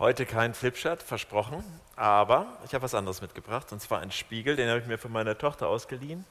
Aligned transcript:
Heute 0.00 0.24
kein 0.24 0.54
Flipchart, 0.54 1.02
versprochen, 1.02 1.62
aber 1.94 2.46
ich 2.64 2.72
habe 2.72 2.84
was 2.84 2.94
anderes 2.94 3.20
mitgebracht 3.20 3.70
und 3.70 3.82
zwar 3.82 4.00
einen 4.00 4.12
Spiegel, 4.12 4.56
den 4.56 4.70
habe 4.70 4.78
ich 4.80 4.86
mir 4.86 4.96
von 4.96 5.12
meiner 5.12 5.36
Tochter 5.36 5.68
ausgeliehen, 5.68 6.24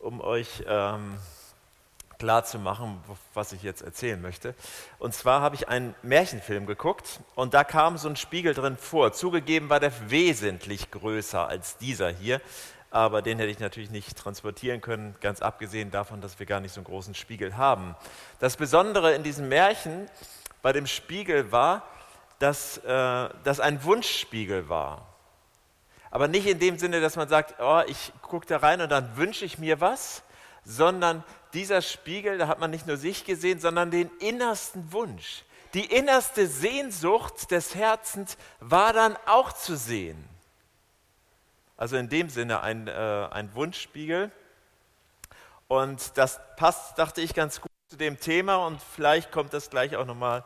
um 0.00 0.20
euch 0.20 0.64
ähm, 0.66 1.16
klar 2.18 2.44
zu 2.44 2.58
machen, 2.58 3.00
was 3.32 3.52
ich 3.52 3.62
jetzt 3.62 3.82
erzählen 3.82 4.20
möchte. 4.20 4.56
Und 4.98 5.14
zwar 5.14 5.42
habe 5.42 5.54
ich 5.54 5.68
einen 5.68 5.94
Märchenfilm 6.02 6.66
geguckt 6.66 7.20
und 7.36 7.54
da 7.54 7.62
kam 7.62 7.98
so 7.98 8.08
ein 8.08 8.16
Spiegel 8.16 8.52
drin 8.52 8.76
vor. 8.76 9.12
Zugegeben 9.12 9.70
war 9.70 9.78
der 9.78 9.92
wesentlich 10.10 10.90
größer 10.90 11.46
als 11.46 11.76
dieser 11.78 12.10
hier, 12.10 12.40
aber 12.90 13.22
den 13.22 13.38
hätte 13.38 13.52
ich 13.52 13.60
natürlich 13.60 13.90
nicht 13.90 14.18
transportieren 14.18 14.80
können, 14.80 15.14
ganz 15.20 15.40
abgesehen 15.40 15.92
davon, 15.92 16.20
dass 16.20 16.40
wir 16.40 16.46
gar 16.46 16.58
nicht 16.58 16.72
so 16.72 16.80
einen 16.80 16.86
großen 16.86 17.14
Spiegel 17.14 17.56
haben. 17.56 17.94
Das 18.40 18.56
Besondere 18.56 19.14
in 19.14 19.22
diesem 19.22 19.48
Märchen 19.48 20.08
bei 20.62 20.72
dem 20.72 20.88
Spiegel 20.88 21.52
war, 21.52 21.84
dass 22.38 22.78
äh, 22.78 23.28
das 23.44 23.60
ein 23.60 23.82
Wunschspiegel 23.84 24.68
war. 24.68 25.06
Aber 26.10 26.28
nicht 26.28 26.46
in 26.46 26.58
dem 26.58 26.78
Sinne, 26.78 27.00
dass 27.00 27.16
man 27.16 27.28
sagt, 27.28 27.60
oh, 27.60 27.82
ich 27.86 28.12
gucke 28.22 28.46
da 28.46 28.58
rein 28.58 28.80
und 28.80 28.88
dann 28.88 29.16
wünsche 29.16 29.44
ich 29.44 29.58
mir 29.58 29.80
was, 29.80 30.22
sondern 30.64 31.24
dieser 31.52 31.82
Spiegel, 31.82 32.38
da 32.38 32.48
hat 32.48 32.60
man 32.60 32.70
nicht 32.70 32.86
nur 32.86 32.96
sich 32.96 33.24
gesehen, 33.24 33.60
sondern 33.60 33.90
den 33.90 34.10
innersten 34.18 34.92
Wunsch. 34.92 35.44
Die 35.74 35.86
innerste 35.86 36.46
Sehnsucht 36.46 37.50
des 37.50 37.74
Herzens 37.74 38.36
war 38.60 38.92
dann 38.92 39.16
auch 39.26 39.52
zu 39.52 39.76
sehen. 39.76 40.28
Also 41.76 41.96
in 41.96 42.08
dem 42.08 42.28
Sinne 42.28 42.60
ein, 42.60 42.86
äh, 42.86 43.28
ein 43.30 43.52
Wunschspiegel. 43.54 44.30
Und 45.66 46.16
das 46.16 46.40
passt, 46.56 46.98
dachte 46.98 47.20
ich, 47.20 47.34
ganz 47.34 47.60
gut 47.60 47.70
zu 47.88 47.96
dem 47.96 48.20
Thema 48.20 48.56
und 48.66 48.80
vielleicht 48.80 49.32
kommt 49.32 49.52
das 49.52 49.70
gleich 49.70 49.96
auch 49.96 50.06
nochmal 50.06 50.44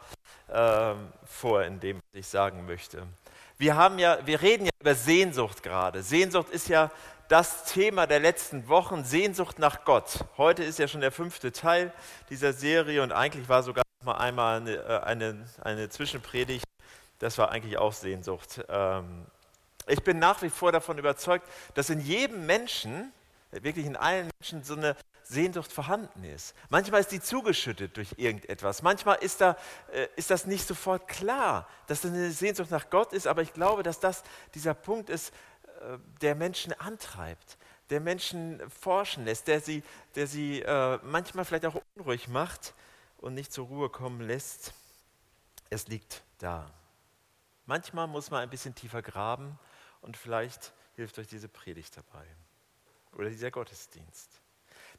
äh, 0.49 0.95
vor 1.25 1.63
in 1.65 1.81
dem, 1.81 1.97
was 1.97 2.21
ich 2.21 2.27
sagen 2.27 2.67
möchte. 2.67 3.07
Wir, 3.59 3.77
haben 3.77 3.99
ja, 3.99 4.19
wir 4.25 4.41
reden 4.41 4.67
ja 4.67 4.71
über 4.81 4.95
Sehnsucht 4.95 5.63
gerade. 5.63 6.03
Sehnsucht 6.03 6.51
ist 6.51 6.69
ja 6.69 6.91
das 7.29 7.65
Thema 7.65 8.07
der 8.07 8.21
letzten 8.21 8.69
Wochen, 8.69 9.05
Sehnsucht 9.05 9.59
nach 9.59 9.85
Gott. 9.85 10.25
Heute 10.39 10.65
ist 10.65 10.79
ja 10.79 10.89
schon 10.89 11.03
der 11.03 11.13
fünfte 11.13 11.53
Teil 11.53 11.93
dieser 12.31 12.53
Serie 12.53 13.03
und 13.03 13.13
eigentlich 13.13 13.49
war 13.49 13.63
sogar 13.63 13.85
mal 14.05 14.17
einmal 14.17 14.59
eine, 14.59 14.77
äh, 14.77 15.01
eine, 15.01 15.47
eine 15.63 15.89
Zwischenpredigt. 15.91 16.65
Das 17.19 17.37
war 17.37 17.51
eigentlich 17.51 17.77
auch 17.79 17.93
Sehnsucht. 17.93 18.65
Ähm, 18.69 19.27
ich 19.87 20.03
bin 20.03 20.19
nach 20.19 20.41
wie 20.43 20.51
vor 20.51 20.73
davon 20.73 20.99
überzeugt, 20.99 21.47
dass 21.75 21.91
in 21.91 22.01
jedem 22.01 22.47
Menschen, 22.47 23.13
wirklich 23.51 23.87
in 23.87 23.97
allen 23.97 24.31
Menschen, 24.41 24.63
so 24.63 24.75
eine 24.75 24.97
Sehnsucht 25.29 25.71
vorhanden 25.71 26.25
ist. 26.25 26.55
Manchmal 26.71 27.01
ist 27.01 27.13
die 27.13 27.21
zugeschüttet 27.21 27.97
durch 27.99 28.15
irgendetwas. 28.17 28.81
Manchmal 28.81 29.17
ist, 29.17 29.43
da, 29.43 29.59
äh, 29.93 30.09
ist 30.17 30.31
das 30.31 30.47
nicht 30.47 30.67
sofort 30.67 31.07
klar, 31.07 31.69
dass 31.87 32.01
das 32.01 32.11
eine 32.11 32.31
Sehnsucht 32.31 32.71
nach 32.71 32.89
Gott 32.89 33.13
ist, 33.13 33.27
aber 33.27 33.43
ich 33.43 33.53
glaube, 33.53 33.83
dass 33.83 34.01
das 34.01 34.23
dieser 34.55 34.73
Punkt 34.73 35.11
ist, 35.11 35.35
äh, 35.81 35.99
der 36.23 36.35
Menschen 36.35 36.73
antreibt, 36.81 37.59
der 37.91 38.01
Menschen 38.01 38.59
forschen 38.71 39.27
lässt, 39.27 39.49
der 39.49 39.61
sie, 39.61 39.83
der 40.15 40.27
sie 40.27 40.63
äh, 40.63 40.99
manchmal 41.03 41.45
vielleicht 41.45 41.67
auch 41.67 41.81
unruhig 41.95 42.29
macht 42.29 42.73
und 43.19 43.35
nicht 43.35 43.53
zur 43.53 43.67
Ruhe 43.67 43.91
kommen 43.91 44.23
lässt. 44.23 44.73
Es 45.69 45.89
liegt 45.89 46.23
da. 46.39 46.71
Manchmal 47.67 48.07
muss 48.07 48.31
man 48.31 48.41
ein 48.41 48.51
bisschen 48.51 48.75
tiefer 48.75 49.03
graben 49.03 49.59
und 50.01 50.17
vielleicht 50.17 50.73
hilft 50.97 51.19
euch 51.19 51.27
diese 51.27 51.49
Predigt 51.49 51.99
dabei 51.99 52.25
oder 53.13 53.29
dieser 53.29 53.51
Gottesdienst. 53.51 54.41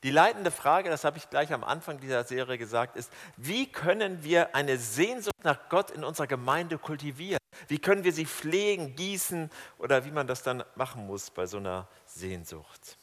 Die 0.03 0.11
leitende 0.11 0.49
Frage, 0.49 0.89
das 0.89 1.03
habe 1.03 1.17
ich 1.17 1.29
gleich 1.29 1.51
am 1.51 1.63
Anfang 1.63 1.99
dieser 1.99 2.23
Serie 2.23 2.57
gesagt, 2.57 2.95
ist, 2.95 3.11
wie 3.35 3.69
können 3.69 4.23
wir 4.23 4.55
eine 4.55 4.77
Sehnsucht 4.77 5.43
nach 5.43 5.67
Gott 5.67 5.91
in 5.91 6.05
unserer 6.05 6.27
Gemeinde 6.27 6.77
kultivieren? 6.77 7.39
Wie 7.67 7.79
können 7.79 8.05
wir 8.05 8.13
sie 8.13 8.25
pflegen, 8.25 8.95
gießen 8.95 9.49
oder 9.77 10.05
wie 10.05 10.11
man 10.11 10.25
das 10.25 10.41
dann 10.41 10.63
machen 10.75 11.05
muss 11.05 11.29
bei 11.29 11.45
so 11.45 11.57
einer 11.57 11.87
Sehnsucht? 12.05 12.97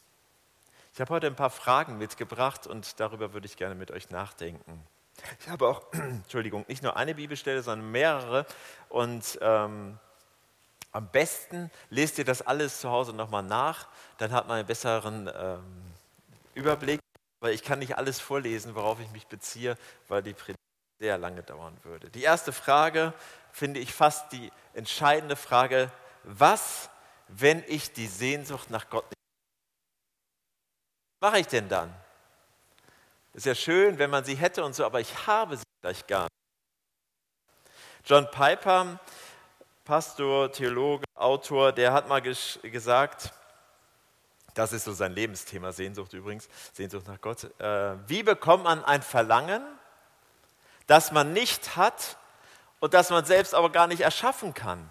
Ich 0.95 1.01
habe 1.01 1.13
heute 1.13 1.27
ein 1.27 1.37
paar 1.37 1.51
Fragen 1.51 1.99
mitgebracht 1.99 2.67
und 2.67 2.99
darüber 2.99 3.35
würde 3.35 3.47
ich 3.47 3.59
gerne 3.59 3.75
mit 3.75 3.91
euch 3.91 4.09
nachdenken. 4.09 4.83
Ich 5.41 5.49
habe 5.51 5.69
auch, 5.69 5.83
Entschuldigung, 5.93 6.65
nicht 6.69 6.83
nur 6.83 6.97
eine 6.97 7.15
Bibelstelle, 7.15 7.63
sondern 7.63 7.91
mehrere 7.91 8.47
und 8.89 9.39
ähm, 9.43 9.99
am 10.93 11.09
besten 11.11 11.71
lest 11.91 12.17
ihr 12.17 12.25
das 12.25 12.41
alles 12.41 12.81
zu 12.81 12.91
Hause 12.91 13.13
nochmal 13.13 13.43
nach, 13.43 13.89
dann 14.17 14.33
hat 14.33 14.49
man 14.49 14.57
einen 14.57 14.67
besseren 14.67 15.31
ähm, 15.37 15.86
Überblick, 16.57 17.01
weil 17.41 17.55
ich 17.55 17.63
kann 17.63 17.79
nicht 17.79 17.97
alles 17.97 18.21
vorlesen, 18.21 18.75
worauf 18.75 19.01
ich 19.01 19.11
mich 19.11 19.27
beziehe, 19.27 19.77
weil 20.09 20.23
die 20.23 20.35
Predigt 20.35 20.59
sehr 20.99 21.19
lange 21.19 21.43
dauern 21.43 21.77
würde. 21.83 22.11
Die 22.11 22.23
erste 22.23 22.53
Frage 22.53 23.13
finde 23.53 23.81
ich 23.81 23.93
fast 23.93 24.33
die 24.33 24.51
entscheidende 24.73 25.37
Frage, 25.37 25.93
was, 26.25 26.91
wenn 27.29 27.63
ich 27.67 27.93
die 27.93 28.07
Sehnsucht 28.07 28.71
nach 28.71 28.89
Gott 28.91 29.05
nicht 29.05 29.17
was 31.21 31.31
mache 31.31 31.41
ich 31.41 31.47
denn 31.47 31.69
dann? 31.69 31.95
Ist 33.33 33.47
ja 33.47 33.55
schön, 33.55 33.99
wenn 33.99 34.11
man 34.11 34.25
sie 34.25 34.35
hätte 34.35 34.65
und 34.65 34.75
so, 34.75 34.85
aber 34.85 35.01
ich 35.01 35.27
habe 35.27 35.57
sie 35.57 35.65
gleich 35.83 36.07
gar 36.07 36.25
nicht. 36.25 36.31
John 38.05 38.31
Piper 38.31 38.99
Pastor, 39.87 40.51
Theologe, 40.51 41.05
Autor, 41.15 41.71
der 41.71 41.93
hat 41.93 42.09
mal 42.09 42.21
gesagt, 42.21 43.33
das 44.57 44.73
ist 44.73 44.85
so 44.85 44.93
sein 44.93 45.13
Lebensthema, 45.13 45.71
Sehnsucht 45.71 46.15
übrigens, 46.15 46.49
Sehnsucht 46.73 47.07
nach 47.07 47.21
Gott. 47.21 47.45
Äh, 47.61 47.97
wie 48.09 48.23
bekommt 48.23 48.65
man 48.65 48.83
ein 48.85 49.03
Verlangen, 49.03 49.63
das 50.87 51.13
man 51.13 51.35
nicht 51.35 51.77
hat 51.77 52.17
und 52.81 52.95
das 52.95 53.11
man 53.11 53.27
selbst 53.27 53.55
aber 53.55 53.71
gar 53.71 53.87
nicht 53.87 54.01
erschaffen 54.01 54.55
kann? 54.55 54.89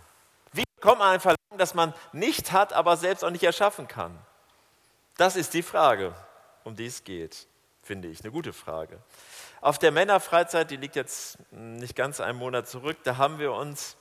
Wie 0.53 0.63
bekommt 0.75 0.99
man 0.99 1.15
ein 1.15 1.19
Verlangen, 1.19 1.57
das 1.57 1.73
man 1.73 1.95
nicht 2.13 2.51
hat, 2.51 2.73
aber 2.73 2.95
selbst 2.95 3.23
auch 3.23 3.31
nicht 3.31 3.43
erschaffen 3.43 3.87
kann? 3.87 4.15
Das 5.17 5.35
ist 5.35 5.55
die 5.55 5.63
Frage, 5.63 6.13
um 6.63 6.75
die 6.75 6.85
es 6.85 7.03
geht, 7.03 7.47
finde 7.81 8.07
ich. 8.07 8.21
Eine 8.21 8.31
gute 8.31 8.53
Frage. 8.53 8.99
Auf 9.61 9.79
der 9.79 9.91
Männerfreizeit, 9.91 10.69
die 10.69 10.77
liegt 10.77 10.95
jetzt 10.95 11.39
nicht 11.51 11.95
ganz 11.95 12.19
einen 12.19 12.37
Monat 12.37 12.67
zurück, 12.67 12.97
da 13.03 13.17
haben 13.17 13.39
wir 13.39 13.51
uns 13.53 13.97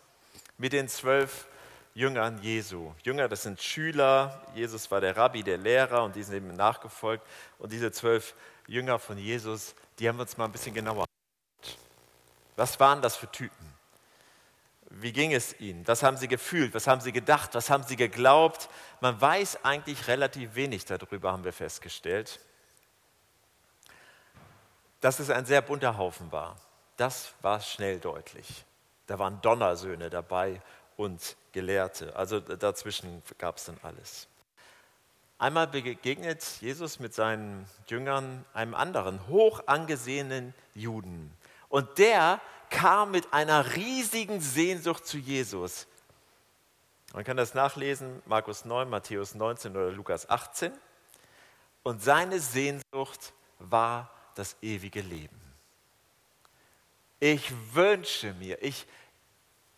mit 0.58 0.74
den 0.74 0.88
zwölf 0.88 1.46
Jüngern 1.94 2.42
Jesu. 2.42 2.92
Jünger, 3.04 3.28
das 3.28 3.44
sind 3.44 3.62
Schüler. 3.62 4.42
Jesus 4.54 4.90
war 4.90 5.00
der 5.00 5.16
Rabbi, 5.16 5.44
der 5.44 5.58
Lehrer 5.58 6.02
und 6.02 6.16
die 6.16 6.24
sind 6.24 6.36
ihm 6.36 6.54
nachgefolgt. 6.54 7.24
Und 7.58 7.70
diese 7.70 7.92
zwölf 7.92 8.34
Jünger 8.66 8.98
von 8.98 9.16
Jesus, 9.16 9.76
die 9.98 10.08
haben 10.08 10.16
wir 10.16 10.22
uns 10.22 10.36
mal 10.36 10.46
ein 10.46 10.52
bisschen 10.52 10.74
genauer 10.74 11.06
angeschaut. 11.06 11.78
Was 12.56 12.80
waren 12.80 13.00
das 13.00 13.14
für 13.14 13.30
Typen? 13.30 13.72
Wie 14.90 15.12
ging 15.12 15.32
es 15.32 15.58
ihnen? 15.60 15.86
Was 15.86 16.02
haben 16.02 16.16
sie 16.16 16.28
gefühlt? 16.28 16.74
Was 16.74 16.88
haben 16.88 17.00
sie 17.00 17.12
gedacht? 17.12 17.54
Was 17.54 17.70
haben 17.70 17.84
sie 17.84 17.96
geglaubt? 17.96 18.68
Man 19.00 19.20
weiß 19.20 19.64
eigentlich 19.64 20.08
relativ 20.08 20.56
wenig 20.56 20.84
darüber, 20.84 21.32
haben 21.32 21.44
wir 21.44 21.52
festgestellt. 21.52 22.40
Dass 25.00 25.20
es 25.20 25.30
ein 25.30 25.46
sehr 25.46 25.62
bunter 25.62 25.96
Haufen 25.96 26.32
war, 26.32 26.56
das 26.96 27.34
war 27.40 27.60
schnell 27.60 28.00
deutlich. 28.00 28.64
Da 29.06 29.18
waren 29.18 29.40
Donnersöhne 29.42 30.10
dabei 30.10 30.60
und 30.96 31.36
Gelehrte. 31.52 32.14
Also 32.16 32.40
dazwischen 32.40 33.22
gab 33.38 33.56
es 33.56 33.64
dann 33.64 33.78
alles. 33.82 34.28
Einmal 35.38 35.66
begegnet 35.66 36.42
Jesus 36.60 37.00
mit 37.00 37.12
seinen 37.12 37.66
Jüngern 37.88 38.44
einem 38.54 38.74
anderen, 38.74 39.26
hoch 39.28 39.62
angesehenen 39.66 40.54
Juden. 40.74 41.36
Und 41.68 41.98
der 41.98 42.40
kam 42.70 43.10
mit 43.10 43.32
einer 43.32 43.74
riesigen 43.74 44.40
Sehnsucht 44.40 45.06
zu 45.06 45.18
Jesus. 45.18 45.86
Man 47.12 47.24
kann 47.24 47.36
das 47.36 47.54
nachlesen, 47.54 48.22
Markus 48.26 48.64
9, 48.64 48.88
Matthäus 48.88 49.34
19 49.34 49.72
oder 49.72 49.90
Lukas 49.90 50.28
18. 50.28 50.72
Und 51.82 52.02
seine 52.02 52.40
Sehnsucht 52.40 53.32
war 53.58 54.10
das 54.34 54.56
ewige 54.62 55.00
Leben. 55.00 55.40
Ich 57.20 57.52
wünsche 57.72 58.34
mir, 58.34 58.62
ich 58.62 58.86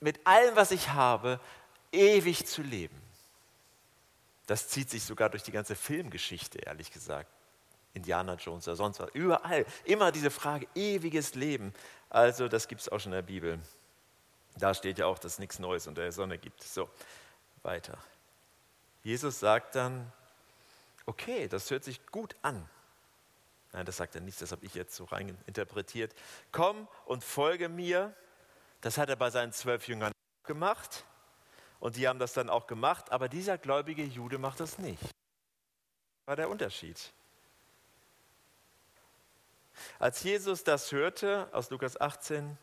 mit 0.01 0.27
allem, 0.27 0.57
was 0.57 0.71
ich 0.71 0.91
habe, 0.91 1.41
ewig 1.93 2.47
zu 2.47 2.63
leben. 2.63 3.01
Das 4.47 4.69
zieht 4.69 4.91
sich 4.91 5.03
sogar 5.03 5.29
durch 5.29 5.43
die 5.43 5.53
ganze 5.53 5.75
Filmgeschichte, 5.75 6.59
ehrlich 6.59 6.93
gesagt. 6.93 7.31
Indiana 7.95 8.35
Jones 8.35 8.69
oder 8.69 8.77
sonst 8.77 9.01
was. 9.01 9.11
Überall. 9.15 9.65
Immer 9.85 10.13
diese 10.13 10.31
Frage, 10.31 10.69
ewiges 10.75 11.35
Leben. 11.35 11.73
Also, 12.11 12.47
das 12.47 12.69
gibt 12.69 12.83
es 12.83 12.89
auch 12.91 13.01
schon 13.01 13.13
in 13.13 13.17
der 13.17 13.23
Bibel. 13.23 13.59
Da 14.59 14.75
steht 14.75 14.99
ja 14.99 15.07
auch, 15.07 15.19
dass 15.19 15.35
es 15.35 15.39
nichts 15.39 15.59
Neues 15.59 15.87
unter 15.87 16.03
der 16.03 16.13
Sonne 16.13 16.39
gibt. 16.39 16.63
So, 16.63 16.89
weiter. 17.63 17.99
Jesus 19.03 19.41
sagt 19.41 19.75
dann, 19.75 20.13
okay, 21.07 21.49
das 21.49 21.71
hört 21.71 21.85
sich 21.85 22.05
gut 22.07 22.37
an. 22.43 22.69
Nein, 23.73 23.87
das 23.87 23.97
sagt 23.97 24.15
er 24.15 24.21
nicht, 24.21 24.41
das 24.41 24.53
habe 24.53 24.65
ich 24.65 24.75
jetzt 24.75 24.95
so 24.95 25.05
rein 25.05 25.37
interpretiert. 25.47 26.15
Komm 26.53 26.89
und 27.05 27.25
folge 27.25 27.69
mir. 27.69 28.15
Das 28.81 28.99
hat 28.99 29.08
er 29.08 29.17
bei 29.17 29.31
seinen 29.31 29.52
zwölf 29.52 29.88
Jüngern 29.88 30.12
gemacht 30.44 31.05
und 31.81 31.96
die 31.96 32.08
haben 32.08 32.19
das 32.19 32.32
dann 32.32 32.50
auch 32.50 32.67
gemacht, 32.67 33.11
aber 33.12 33.28
dieser 33.28 33.58
gläubige 33.58 34.05
Jude 34.05 34.38
macht 34.38 34.61
das 34.61 34.78
nicht. 34.78 35.02
Das 35.02 35.12
war 36.26 36.37
der 36.37 36.49
Unterschied. 36.49 37.12
Als 39.99 40.23
Jesus 40.23 40.64
das 40.64 40.90
hörte 40.93 41.49
aus 41.52 41.70
Lukas 41.70 42.00
18, 42.00 42.56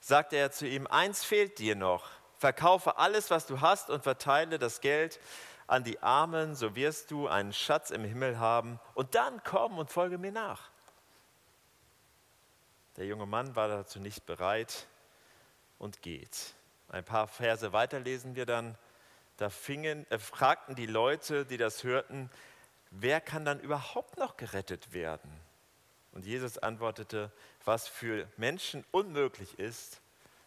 sagte 0.00 0.36
er 0.36 0.50
zu 0.50 0.66
ihm, 0.66 0.86
eins 0.86 1.24
fehlt 1.24 1.58
dir 1.58 1.76
noch. 1.76 2.08
verkaufe 2.38 2.98
alles, 2.98 3.30
was 3.30 3.46
du 3.46 3.62
hast 3.62 3.88
und 3.88 4.02
verteile 4.02 4.58
das 4.58 4.82
Geld 4.82 5.18
an 5.66 5.82
die 5.82 6.02
Armen, 6.02 6.54
so 6.54 6.74
wirst 6.76 7.10
du 7.10 7.26
einen 7.26 7.54
Schatz 7.54 7.90
im 7.90 8.04
Himmel 8.04 8.38
haben 8.38 8.78
und 8.92 9.14
dann 9.14 9.42
komm 9.44 9.78
und 9.78 9.90
folge 9.90 10.18
mir 10.18 10.32
nach. 10.32 10.70
Der 12.96 13.06
junge 13.06 13.24
Mann 13.24 13.56
war 13.56 13.68
dazu 13.68 13.98
nicht 13.98 14.26
bereit 14.26 14.86
und 15.78 16.02
geht. 16.02 16.54
Ein 16.88 17.04
paar 17.04 17.26
Verse 17.26 17.72
weiter 17.72 18.00
lesen 18.00 18.36
wir 18.36 18.46
dann, 18.46 18.76
da 19.36 19.50
fingen, 19.50 20.06
äh, 20.10 20.18
fragten 20.18 20.76
die 20.76 20.86
Leute, 20.86 21.44
die 21.44 21.56
das 21.56 21.82
hörten, 21.82 22.30
wer 22.90 23.20
kann 23.20 23.44
dann 23.44 23.60
überhaupt 23.60 24.16
noch 24.16 24.36
gerettet 24.36 24.92
werden? 24.92 25.30
Und 26.12 26.24
Jesus 26.24 26.58
antwortete, 26.58 27.32
was 27.64 27.88
für 27.88 28.28
Menschen 28.36 28.84
unmöglich 28.92 29.58
ist, 29.58 30.00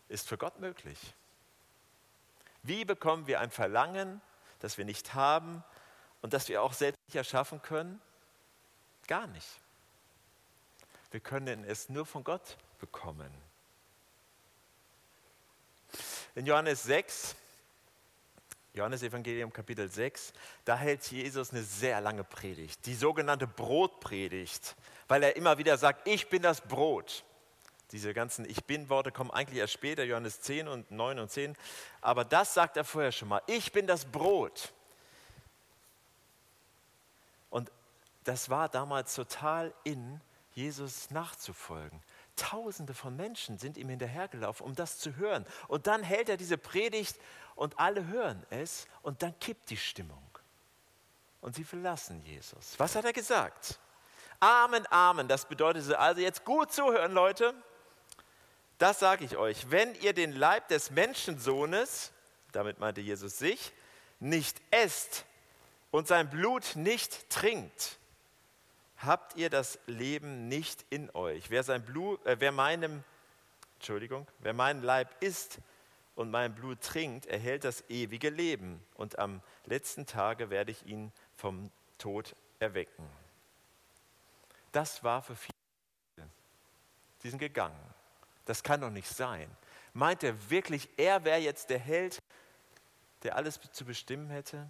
ist 0.08 0.30
für 0.30 0.38
Gott 0.38 0.60
möglich. 0.60 1.14
Wie 2.64 2.86
bekommen 2.86 3.28
wir 3.28 3.42
ein 3.42 3.52
Verlangen, 3.52 4.22
das 4.60 4.78
wir 4.78 4.86
nicht 4.86 5.14
haben 5.14 5.64
und 6.22 6.34
das 6.34 6.48
wir 6.48 6.64
auch 6.64 6.74
selbst 6.74 7.00
nicht 7.08 7.16
erschaffen 7.16 7.62
können? 7.62 8.02
Gar 9.08 9.28
nicht. 9.28 9.60
Wir 11.12 11.20
können 11.20 11.64
es 11.66 11.90
nur 11.90 12.06
von 12.06 12.24
Gott 12.24 12.58
bekommen. 12.80 13.32
In 16.38 16.46
Johannes 16.46 16.84
6, 16.84 17.36
Johannes 18.76 19.02
Evangelium 19.02 19.52
Kapitel 19.52 19.90
6, 19.90 20.34
da 20.66 20.78
hält 20.78 21.04
Jesus 21.10 21.50
eine 21.50 21.64
sehr 21.64 22.00
lange 22.00 22.24
Predigt, 22.24 22.86
die 22.86 22.94
sogenannte 22.94 23.48
Brotpredigt, 23.48 24.76
weil 25.08 25.24
er 25.24 25.36
immer 25.36 25.58
wieder 25.58 25.80
sagt, 25.80 26.08
ich 26.08 26.30
bin 26.30 26.44
das 26.44 26.62
Brot. 26.62 27.24
Diese 27.92 28.14
ganzen 28.14 28.48
Ich 28.48 28.64
bin-Worte 28.66 29.12
kommen 29.12 29.32
eigentlich 29.32 29.58
erst 29.58 29.74
später, 29.74 30.04
Johannes 30.04 30.40
10 30.42 30.68
und 30.68 30.92
9 30.92 31.18
und 31.18 31.32
10. 31.32 31.56
Aber 32.02 32.24
das 32.24 32.54
sagt 32.54 32.78
er 32.78 32.84
vorher 32.84 33.12
schon 33.12 33.30
mal. 33.30 33.42
Ich 33.48 33.72
bin 33.72 33.88
das 33.88 34.06
Brot. 34.06 34.72
Und 37.50 37.72
das 38.26 38.52
war 38.52 38.70
damals 38.70 39.16
total 39.16 39.74
in, 39.84 40.22
Jesus 40.54 41.10
nachzufolgen. 41.10 42.00
Tausende 42.38 42.94
von 42.94 43.18
Menschen 43.18 43.58
sind 43.58 43.78
ihm 43.78 43.90
hinterhergelaufen, 43.90 44.66
um 44.66 44.76
das 44.76 45.00
zu 45.00 45.18
hören. 45.18 45.46
Und 45.68 45.88
dann 45.88 46.04
hält 46.04 46.30
er 46.30 46.38
diese 46.38 46.58
Predigt 46.58 47.20
und 47.56 47.78
alle 47.80 48.08
hören 48.08 48.46
es 48.50 48.88
und 49.02 49.22
dann 49.22 49.38
kippt 49.40 49.70
die 49.70 49.78
Stimmung. 49.78 50.24
Und 51.42 51.56
sie 51.56 51.64
verlassen 51.64 52.22
Jesus. 52.22 52.76
Was 52.78 52.96
hat 52.96 53.06
er 53.06 53.14
gesagt? 53.14 53.80
Amen, 54.40 54.86
Amen. 54.92 55.28
Das 55.28 55.46
bedeutet 55.46 55.92
also 55.94 56.22
jetzt 56.22 56.46
gut 56.46 56.72
zuhören, 56.72 57.12
Leute. 57.12 57.54
Das 58.78 59.00
sage 59.00 59.26
ich 59.26 59.36
euch. 59.38 59.72
Wenn 59.72 59.96
ihr 59.96 60.14
den 60.14 60.32
Leib 60.32 60.68
des 60.68 60.92
Menschensohnes, 60.92 62.12
damit 62.52 62.80
meinte 62.80 63.02
Jesus 63.02 63.38
sich, 63.38 63.74
nicht 64.20 64.62
esst 64.72 65.26
und 65.92 66.08
sein 66.08 66.30
Blut 66.30 66.76
nicht 66.76 67.30
trinkt, 67.30 67.98
habt 68.98 69.36
ihr 69.36 69.50
das 69.50 69.80
Leben 69.86 70.48
nicht 70.48 70.86
in 70.90 71.10
euch. 71.12 71.50
Wer, 71.50 71.64
sein 71.64 71.84
Blut, 71.84 72.26
äh, 72.26 72.40
wer 72.40 72.52
meinem, 72.52 73.04
Entschuldigung, 73.76 74.28
wer 74.40 74.54
meinen 74.54 74.82
Leib 74.82 75.10
isst 75.22 75.60
und 76.16 76.32
mein 76.32 76.56
Blut 76.56 76.82
trinkt, 76.82 77.26
erhält 77.28 77.64
das 77.64 77.84
ewige 77.90 78.30
Leben. 78.30 78.84
Und 78.96 79.20
am 79.20 79.42
letzten 79.66 80.06
Tage 80.06 80.50
werde 80.50 80.72
ich 80.72 80.86
ihn 80.86 81.12
vom 81.36 81.70
Tod 81.98 82.36
erwecken. 82.60 83.08
Das 84.72 85.04
war 85.04 85.22
für 85.22 85.36
viele. 85.36 85.54
Sie 87.20 87.30
sind 87.30 87.40
gegangen. 87.40 87.80
Das 88.46 88.64
kann 88.64 88.82
doch 88.82 88.90
nicht 88.90 89.10
sein. 89.10 89.50
Meint 89.94 90.24
er 90.24 90.50
wirklich, 90.50 90.90
er 90.98 91.24
wäre 91.24 91.40
jetzt 91.40 91.70
der 91.70 91.80
Held, 91.80 92.22
der 93.24 93.36
alles 93.36 93.60
zu 93.72 93.86
bestimmen 93.86 94.30
hätte? 94.30 94.70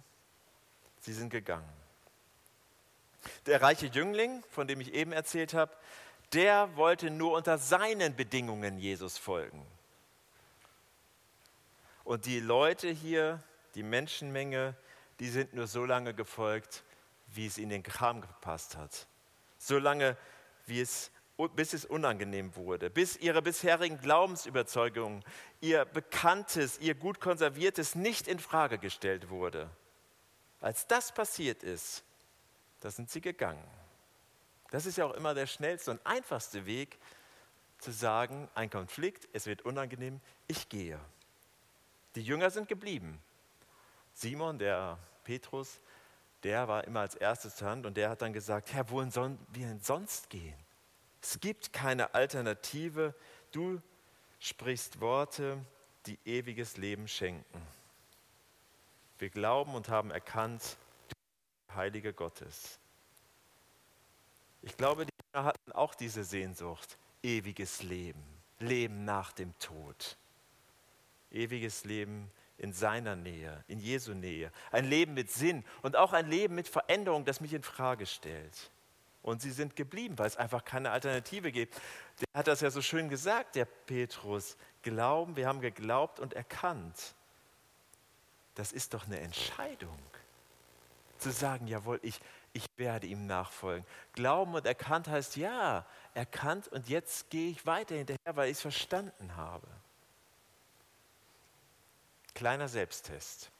Sie 1.00 1.12
sind 1.12 1.30
gegangen. 1.30 1.68
Der 3.46 3.62
reiche 3.62 3.86
Jüngling, 3.86 4.42
von 4.50 4.66
dem 4.66 4.80
ich 4.80 4.94
eben 4.94 5.12
erzählt 5.12 5.54
habe, 5.54 5.72
der 6.32 6.76
wollte 6.76 7.10
nur 7.10 7.32
unter 7.36 7.58
seinen 7.58 8.14
Bedingungen 8.14 8.78
Jesus 8.78 9.18
folgen. 9.18 9.66
Und 12.04 12.26
die 12.26 12.40
Leute 12.40 12.88
hier, 12.88 13.42
die 13.74 13.82
Menschenmenge, 13.82 14.74
die 15.20 15.28
sind 15.28 15.54
nur 15.54 15.66
so 15.66 15.84
lange 15.84 16.14
gefolgt, 16.14 16.84
wie 17.26 17.46
es 17.46 17.58
ihnen 17.58 17.70
den 17.70 17.82
Kram 17.82 18.20
gepasst 18.20 18.76
hat. 18.76 19.06
So 19.58 19.78
lange, 19.78 20.16
wie 20.66 20.80
es 20.80 21.10
bis 21.54 21.72
es 21.72 21.84
unangenehm 21.84 22.56
wurde, 22.56 22.90
bis 22.90 23.16
ihre 23.16 23.42
bisherigen 23.42 24.00
Glaubensüberzeugungen, 24.00 25.24
ihr 25.60 25.84
Bekanntes, 25.84 26.80
ihr 26.80 26.96
gut 26.96 27.20
konserviertes 27.20 27.94
nicht 27.94 28.26
in 28.26 28.40
Frage 28.40 28.78
gestellt 28.78 29.30
wurde. 29.30 29.70
Als 30.60 30.88
das 30.88 31.12
passiert 31.12 31.62
ist, 31.62 32.02
da 32.80 32.90
sind 32.90 33.10
sie 33.10 33.20
gegangen. 33.20 33.64
Das 34.70 34.86
ist 34.86 34.98
ja 34.98 35.06
auch 35.06 35.14
immer 35.14 35.34
der 35.34 35.46
schnellste 35.46 35.90
und 35.90 36.06
einfachste 36.06 36.66
Weg, 36.66 36.98
zu 37.78 37.92
sagen, 37.92 38.48
ein 38.54 38.70
Konflikt, 38.70 39.28
es 39.32 39.46
wird 39.46 39.62
unangenehm, 39.62 40.20
ich 40.48 40.68
gehe. 40.68 40.98
Die 42.16 42.22
Jünger 42.22 42.50
sind 42.50 42.68
geblieben. 42.68 43.22
Simon, 44.14 44.58
der 44.58 44.98
Petrus, 45.22 45.80
der 46.42 46.66
war 46.66 46.84
immer 46.84 47.00
als 47.00 47.14
erstes 47.14 47.62
Hand 47.62 47.86
und 47.86 47.96
der 47.96 48.10
hat 48.10 48.22
dann 48.22 48.32
gesagt, 48.32 48.72
Herr, 48.72 48.90
wohin 48.90 49.10
sollen 49.10 49.38
wir 49.52 49.66
denn 49.66 49.80
sonst 49.80 50.28
gehen? 50.30 50.58
Es 51.22 51.38
gibt 51.40 51.72
keine 51.72 52.14
Alternative. 52.14 53.14
Du 53.52 53.80
sprichst 54.38 55.00
Worte, 55.00 55.58
die 56.06 56.18
ewiges 56.24 56.76
Leben 56.76 57.08
schenken. 57.08 57.62
Wir 59.18 59.30
glauben 59.30 59.74
und 59.74 59.88
haben 59.88 60.10
erkannt, 60.10 60.76
Heilige 61.78 62.12
Gottes. 62.12 62.78
Ich 64.62 64.76
glaube, 64.76 65.06
die 65.06 65.12
Jünger 65.32 65.46
hatten 65.46 65.72
auch 65.72 65.94
diese 65.94 66.24
Sehnsucht, 66.24 66.98
ewiges 67.22 67.82
Leben, 67.82 68.22
Leben 68.58 69.04
nach 69.04 69.32
dem 69.32 69.56
Tod. 69.58 70.18
Ewiges 71.30 71.84
Leben 71.84 72.30
in 72.58 72.72
seiner 72.72 73.14
Nähe, 73.14 73.64
in 73.68 73.78
Jesu 73.78 74.12
Nähe. 74.12 74.50
Ein 74.72 74.86
Leben 74.86 75.14
mit 75.14 75.30
Sinn 75.30 75.64
und 75.82 75.96
auch 75.96 76.12
ein 76.12 76.28
Leben 76.28 76.56
mit 76.56 76.68
Veränderung, 76.68 77.24
das 77.24 77.40
mich 77.40 77.54
in 77.54 77.62
Frage 77.62 78.06
stellt. 78.06 78.70
Und 79.22 79.40
sie 79.40 79.52
sind 79.52 79.76
geblieben, 79.76 80.18
weil 80.18 80.26
es 80.26 80.36
einfach 80.36 80.64
keine 80.64 80.90
Alternative 80.90 81.52
gibt. 81.52 81.80
Der 82.20 82.40
hat 82.40 82.48
das 82.48 82.60
ja 82.60 82.70
so 82.70 82.82
schön 82.82 83.08
gesagt, 83.08 83.54
der 83.54 83.66
Petrus. 83.66 84.56
Glauben, 84.82 85.36
wir 85.36 85.46
haben 85.46 85.60
geglaubt 85.60 86.18
und 86.18 86.34
erkannt. 86.34 87.14
Das 88.54 88.72
ist 88.72 88.94
doch 88.94 89.06
eine 89.06 89.20
Entscheidung. 89.20 89.98
Zu 91.18 91.32
sagen, 91.32 91.66
jawohl, 91.66 91.98
ich, 92.02 92.20
ich 92.52 92.66
werde 92.76 93.06
ihm 93.06 93.26
nachfolgen. 93.26 93.86
Glauben 94.12 94.54
und 94.54 94.66
erkannt 94.66 95.08
heißt, 95.08 95.36
ja, 95.36 95.84
erkannt 96.14 96.68
und 96.68 96.88
jetzt 96.88 97.30
gehe 97.30 97.50
ich 97.50 97.66
weiter 97.66 97.96
hinterher, 97.96 98.36
weil 98.36 98.50
ich 98.50 98.56
es 98.58 98.62
verstanden 98.62 99.36
habe. 99.36 99.66
Kleiner 102.34 102.68
Selbsttest. 102.68 103.50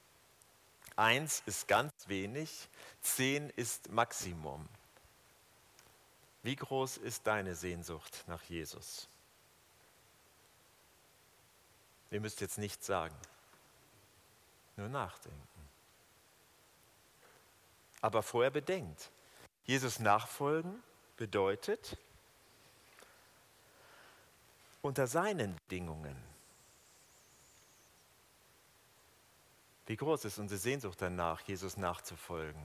Eins 0.95 1.43
ist 1.45 1.67
ganz 1.67 1.91
wenig, 2.07 2.69
zehn 3.01 3.49
ist 3.51 3.89
Maximum. 3.91 4.67
Wie 6.43 6.55
groß 6.55 6.97
ist 6.97 7.27
deine 7.27 7.55
Sehnsucht 7.55 8.23
nach 8.27 8.43
Jesus? 8.43 9.07
Ihr 12.11 12.21
müsst 12.21 12.41
jetzt 12.41 12.57
nichts 12.57 12.85
sagen, 12.85 13.15
nur 14.77 14.89
nachdenken. 14.89 15.68
Aber 18.01 18.23
vorher 18.23 18.51
bedenkt, 18.51 19.11
Jesus 19.65 19.99
nachfolgen 19.99 20.81
bedeutet 21.17 21.97
unter 24.81 25.07
seinen 25.07 25.55
Bedingungen. 25.67 26.15
Wie 29.85 29.97
groß 29.97 30.25
ist 30.25 30.37
unsere 30.37 30.59
Sehnsucht 30.59 31.01
danach, 31.01 31.41
Jesus 31.41 31.75
nachzufolgen? 31.75 32.63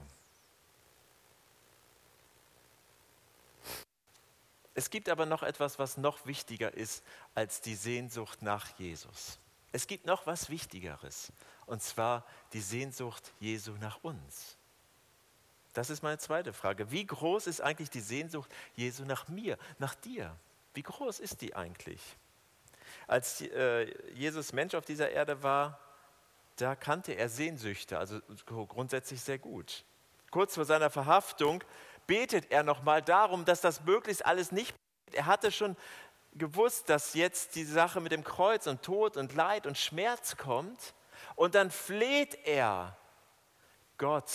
Es 4.75 4.89
gibt 4.89 5.09
aber 5.09 5.25
noch 5.25 5.41
etwas, 5.41 5.79
was 5.79 5.97
noch 5.97 6.25
wichtiger 6.25 6.73
ist 6.73 7.03
als 7.33 7.61
die 7.61 7.75
Sehnsucht 7.75 8.41
nach 8.41 8.77
Jesus. 8.77 9.39
Es 9.71 9.87
gibt 9.87 10.05
noch 10.05 10.27
was 10.27 10.49
Wichtigeres, 10.49 11.31
und 11.65 11.81
zwar 11.81 12.25
die 12.53 12.61
Sehnsucht 12.61 13.33
Jesu 13.39 13.71
nach 13.73 14.03
uns. 14.03 14.57
Das 15.75 15.89
ist 15.89 16.03
meine 16.03 16.17
zweite 16.17 16.53
Frage. 16.53 16.89
Wie 16.89 17.05
groß 17.05 17.47
ist 17.47 17.59
eigentlich 17.59 17.89
die 17.89 17.99
Sehnsucht 17.99 18.49
Jesu 18.75 19.03
nach 19.03 19.27
mir, 19.27 19.57
nach 19.77 19.93
dir? 19.93 20.33
Wie 20.73 20.81
groß 20.81 21.19
ist 21.19 21.41
die 21.41 21.53
eigentlich? 21.53 22.01
Als 23.07 23.41
äh, 23.41 23.93
Jesus 24.13 24.53
Mensch 24.53 24.73
auf 24.73 24.85
dieser 24.85 25.11
Erde 25.11 25.43
war, 25.43 25.77
da 26.55 26.75
kannte 26.77 27.11
er 27.11 27.27
Sehnsüchte, 27.27 27.99
also 27.99 28.21
grundsätzlich 28.45 29.19
sehr 29.19 29.37
gut. 29.37 29.83
Kurz 30.31 30.55
vor 30.55 30.63
seiner 30.63 30.89
Verhaftung 30.89 31.61
betet 32.07 32.51
er 32.51 32.63
nochmal 32.63 33.01
darum, 33.01 33.43
dass 33.43 33.59
das 33.59 33.83
möglichst 33.83 34.25
alles 34.25 34.53
nicht. 34.53 34.73
Er 35.11 35.25
hatte 35.25 35.51
schon 35.51 35.75
gewusst, 36.35 36.87
dass 36.87 37.15
jetzt 37.15 37.55
die 37.55 37.65
Sache 37.65 37.99
mit 37.99 38.13
dem 38.13 38.23
Kreuz 38.23 38.65
und 38.67 38.81
Tod 38.81 39.17
und 39.17 39.33
Leid 39.33 39.67
und 39.67 39.77
Schmerz 39.77 40.37
kommt. 40.37 40.93
Und 41.35 41.53
dann 41.53 41.69
fleht 41.69 42.35
er 42.45 42.95
Gott 43.97 44.31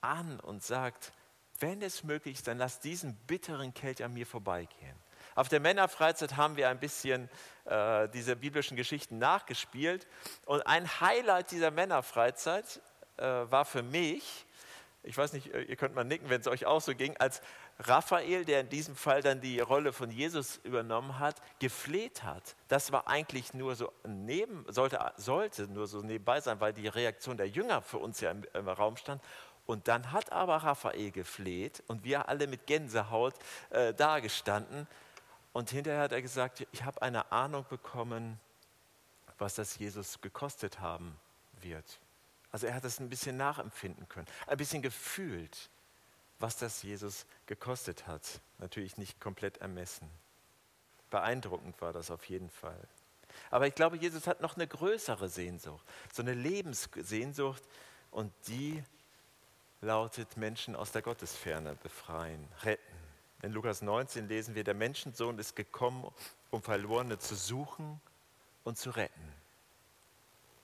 an 0.00 0.40
und 0.40 0.62
sagt, 0.62 1.12
wenn 1.58 1.82
es 1.82 2.04
möglich 2.04 2.36
ist, 2.36 2.46
dann 2.48 2.58
lass 2.58 2.80
diesen 2.80 3.14
bitteren 3.26 3.74
Kelch 3.74 4.02
an 4.02 4.14
mir 4.14 4.26
vorbeigehen. 4.26 4.96
Auf 5.34 5.48
der 5.48 5.60
Männerfreizeit 5.60 6.36
haben 6.36 6.56
wir 6.56 6.68
ein 6.68 6.80
bisschen 6.80 7.28
äh, 7.64 8.08
diese 8.08 8.36
biblischen 8.36 8.76
Geschichten 8.76 9.18
nachgespielt. 9.18 10.06
Und 10.46 10.66
ein 10.66 11.00
Highlight 11.00 11.50
dieser 11.50 11.70
Männerfreizeit 11.70 12.80
äh, 13.16 13.24
war 13.24 13.64
für 13.64 13.82
mich, 13.82 14.46
ich 15.02 15.16
weiß 15.16 15.32
nicht, 15.32 15.46
ihr 15.46 15.76
könnt 15.76 15.94
mal 15.94 16.04
nicken, 16.04 16.28
wenn 16.28 16.40
es 16.40 16.46
euch 16.46 16.66
auch 16.66 16.80
so 16.80 16.94
ging, 16.94 17.16
als 17.16 17.40
Raphael, 17.78 18.44
der 18.44 18.60
in 18.60 18.68
diesem 18.68 18.94
Fall 18.94 19.22
dann 19.22 19.40
die 19.40 19.60
Rolle 19.60 19.94
von 19.94 20.10
Jesus 20.10 20.58
übernommen 20.64 21.18
hat, 21.18 21.36
gefleht 21.58 22.22
hat. 22.22 22.54
Das 22.68 22.92
war 22.92 23.08
eigentlich 23.08 23.54
nur 23.54 23.76
so 23.76 23.90
neben, 24.04 24.66
sollte, 24.68 24.98
sollte 25.16 25.68
nur 25.68 25.86
so 25.86 26.02
nebenbei 26.02 26.40
sein, 26.42 26.60
weil 26.60 26.74
die 26.74 26.88
Reaktion 26.88 27.38
der 27.38 27.48
Jünger 27.48 27.80
für 27.80 27.96
uns 27.96 28.20
ja 28.20 28.30
im, 28.30 28.44
im 28.52 28.68
Raum 28.68 28.98
stand. 28.98 29.22
Und 29.70 29.86
dann 29.86 30.10
hat 30.10 30.32
aber 30.32 30.56
Raphael 30.56 31.12
gefleht 31.12 31.84
und 31.86 32.02
wir 32.02 32.28
alle 32.28 32.48
mit 32.48 32.66
Gänsehaut 32.66 33.36
äh, 33.70 33.94
dagestanden. 33.94 34.88
Und 35.52 35.70
hinterher 35.70 36.00
hat 36.00 36.10
er 36.10 36.22
gesagt, 36.22 36.66
ich 36.72 36.82
habe 36.82 37.00
eine 37.02 37.30
Ahnung 37.30 37.64
bekommen, 37.70 38.40
was 39.38 39.54
das 39.54 39.78
Jesus 39.78 40.20
gekostet 40.22 40.80
haben 40.80 41.16
wird. 41.60 42.00
Also 42.50 42.66
er 42.66 42.74
hat 42.74 42.84
es 42.84 42.98
ein 42.98 43.08
bisschen 43.08 43.36
nachempfinden 43.36 44.08
können, 44.08 44.26
ein 44.48 44.56
bisschen 44.56 44.82
gefühlt, 44.82 45.70
was 46.40 46.56
das 46.56 46.82
Jesus 46.82 47.24
gekostet 47.46 48.08
hat. 48.08 48.40
Natürlich 48.58 48.96
nicht 48.96 49.20
komplett 49.20 49.58
ermessen. 49.58 50.10
Beeindruckend 51.10 51.80
war 51.80 51.92
das 51.92 52.10
auf 52.10 52.24
jeden 52.24 52.50
Fall. 52.50 52.88
Aber 53.52 53.68
ich 53.68 53.76
glaube, 53.76 53.98
Jesus 53.98 54.26
hat 54.26 54.40
noch 54.40 54.56
eine 54.56 54.66
größere 54.66 55.28
Sehnsucht, 55.28 55.86
so 56.12 56.22
eine 56.22 56.34
Lebenssehnsucht 56.34 57.62
und 58.10 58.32
die 58.48 58.82
lautet 59.80 60.36
Menschen 60.36 60.76
aus 60.76 60.92
der 60.92 61.02
Gottesferne 61.02 61.74
befreien, 61.76 62.46
retten. 62.62 62.96
In 63.42 63.52
Lukas 63.52 63.80
19 63.80 64.28
lesen 64.28 64.54
wir, 64.54 64.64
der 64.64 64.74
Menschensohn 64.74 65.38
ist 65.38 65.56
gekommen, 65.56 66.06
um 66.50 66.62
Verlorene 66.62 67.18
zu 67.18 67.34
suchen 67.34 68.00
und 68.64 68.76
zu 68.76 68.90
retten. 68.90 69.32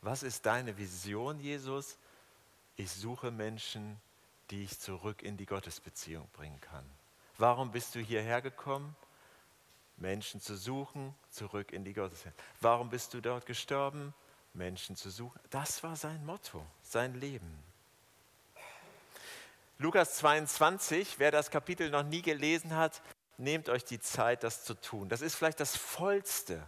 Was 0.02 0.22
ist 0.22 0.44
deine 0.44 0.76
Vision, 0.76 1.40
Jesus? 1.40 1.96
Ich 2.76 2.90
suche 2.90 3.30
Menschen, 3.30 3.98
die 4.50 4.62
ich 4.62 4.78
zurück 4.78 5.22
in 5.22 5.36
die 5.36 5.46
Gottesbeziehung 5.46 6.28
bringen 6.34 6.60
kann. 6.60 6.84
Warum 7.38 7.72
bist 7.72 7.94
du 7.94 8.00
hierher 8.00 8.42
gekommen? 8.42 8.94
Menschen 9.96 10.40
zu 10.42 10.56
suchen, 10.56 11.14
zurück 11.30 11.72
in 11.72 11.84
die 11.84 11.94
Gottesbeziehung. 11.94 12.34
Warum 12.60 12.90
bist 12.90 13.14
du 13.14 13.22
dort 13.22 13.46
gestorben? 13.46 14.12
Menschen 14.52 14.96
zu 14.96 15.10
suchen. 15.10 15.40
Das 15.50 15.82
war 15.82 15.96
sein 15.96 16.24
Motto, 16.24 16.64
sein 16.82 17.14
Leben. 17.14 17.62
Lukas 19.78 20.16
22, 20.16 21.18
wer 21.18 21.30
das 21.30 21.50
Kapitel 21.50 21.90
noch 21.90 22.02
nie 22.02 22.22
gelesen 22.22 22.76
hat, 22.76 23.02
nehmt 23.36 23.68
euch 23.68 23.84
die 23.84 24.00
Zeit, 24.00 24.42
das 24.42 24.64
zu 24.64 24.74
tun. 24.74 25.08
Das 25.08 25.20
ist 25.20 25.34
vielleicht 25.34 25.60
das 25.60 25.76
vollste, 25.76 26.66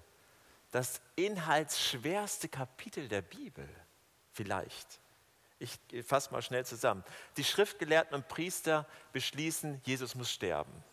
das 0.71 1.01
inhaltsschwerste 1.17 2.49
Kapitel 2.49 3.09
der 3.09 3.23
Bibel. 3.23 3.69
Vielleicht. 4.33 5.01
Ich 5.59 5.79
fasse 6.05 6.31
mal 6.33 6.43
schnell 6.43 6.65
zusammen. 6.65 7.03
Die 7.37 7.45
Schriftgelehrten 7.45 8.15
und 8.15 8.29
Priester 8.29 8.87
beschließen, 9.13 9.81
Jesus 9.85 10.15
muss 10.15 10.31
sterben. 10.31 10.85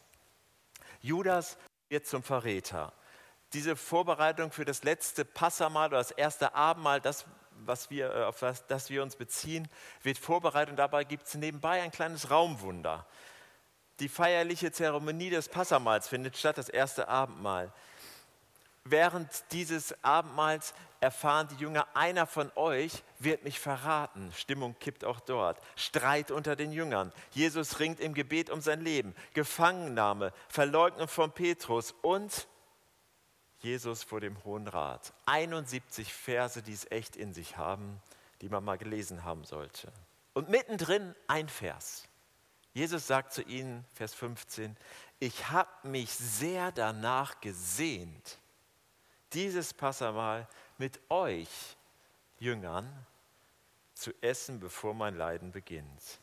Judas 1.01 1.57
wird 1.89 2.07
zum 2.07 2.23
Verräter. 2.23 2.93
Diese 3.53 3.75
Vorbereitung 3.75 4.51
für 4.51 4.65
das 4.65 4.83
letzte 4.83 5.23
Passamal 5.23 5.89
oder 5.89 5.97
das 5.97 6.11
erste 6.11 6.55
Abendmahl, 6.55 6.99
das, 6.99 7.25
was 7.65 7.89
wir, 7.89 8.13
äh, 8.13 8.23
auf 8.23 8.39
das, 8.39 8.65
das 8.67 8.89
wir 8.89 9.03
uns 9.03 9.15
beziehen, 9.15 9.67
wird 10.03 10.17
vorbereitet 10.17 10.71
und 10.71 10.77
dabei 10.77 11.03
gibt 11.03 11.27
es 11.27 11.35
nebenbei 11.35 11.81
ein 11.81 11.91
kleines 11.91 12.29
Raumwunder. 12.29 13.05
Die 13.99 14.09
feierliche 14.09 14.71
Zeremonie 14.71 15.29
des 15.29 15.47
Passamals 15.47 16.07
findet 16.07 16.37
statt, 16.37 16.57
das 16.57 16.69
erste 16.69 17.07
Abendmahl 17.07 17.71
während 18.85 19.27
dieses 19.51 19.95
Abendmahls 20.03 20.73
erfahren 21.01 21.47
die 21.51 21.61
Jünger, 21.61 21.87
einer 21.93 22.25
von 22.25 22.51
euch 22.55 23.03
wird 23.19 23.43
mich 23.43 23.59
verraten. 23.59 24.31
Stimmung 24.35 24.75
kippt 24.79 25.03
auch 25.03 25.19
dort. 25.19 25.59
Streit 25.75 26.31
unter 26.31 26.55
den 26.55 26.71
Jüngern. 26.71 27.11
Jesus 27.31 27.79
ringt 27.79 27.99
im 27.99 28.13
Gebet 28.13 28.49
um 28.49 28.61
sein 28.61 28.81
Leben. 28.81 29.13
Gefangennahme, 29.33 30.31
Verleugnung 30.47 31.07
von 31.07 31.31
Petrus 31.31 31.93
und 32.01 32.47
Jesus 33.65 34.03
vor 34.03 34.21
dem 34.21 34.41
Hohen 34.43 34.67
Rat. 34.67 35.11
71 35.25 36.13
Verse, 36.13 36.61
die 36.61 36.71
es 36.71 36.89
echt 36.91 37.15
in 37.15 37.33
sich 37.33 37.57
haben, 37.57 37.99
die 38.41 38.47
man 38.47 38.63
mal 38.63 38.77
gelesen 38.77 39.23
haben 39.23 39.43
sollte. 39.43 39.91
Und 40.33 40.49
mittendrin 40.49 41.15
ein 41.27 41.49
Vers. 41.49 42.07
Jesus 42.73 43.07
sagt 43.07 43.33
zu 43.33 43.41
ihnen, 43.41 43.83
Vers 43.95 44.13
15, 44.13 44.77
ich 45.19 45.49
habe 45.49 45.87
mich 45.87 46.11
sehr 46.11 46.71
danach 46.71 47.41
gesehnt, 47.41 48.37
dieses 49.33 49.73
Passamal 49.73 50.47
mit 50.77 50.99
euch 51.09 51.49
Jüngern 52.37 52.87
zu 53.95 54.11
essen, 54.21 54.59
bevor 54.59 54.93
mein 54.93 55.15
Leiden 55.15 55.51
beginnt. 55.51 56.19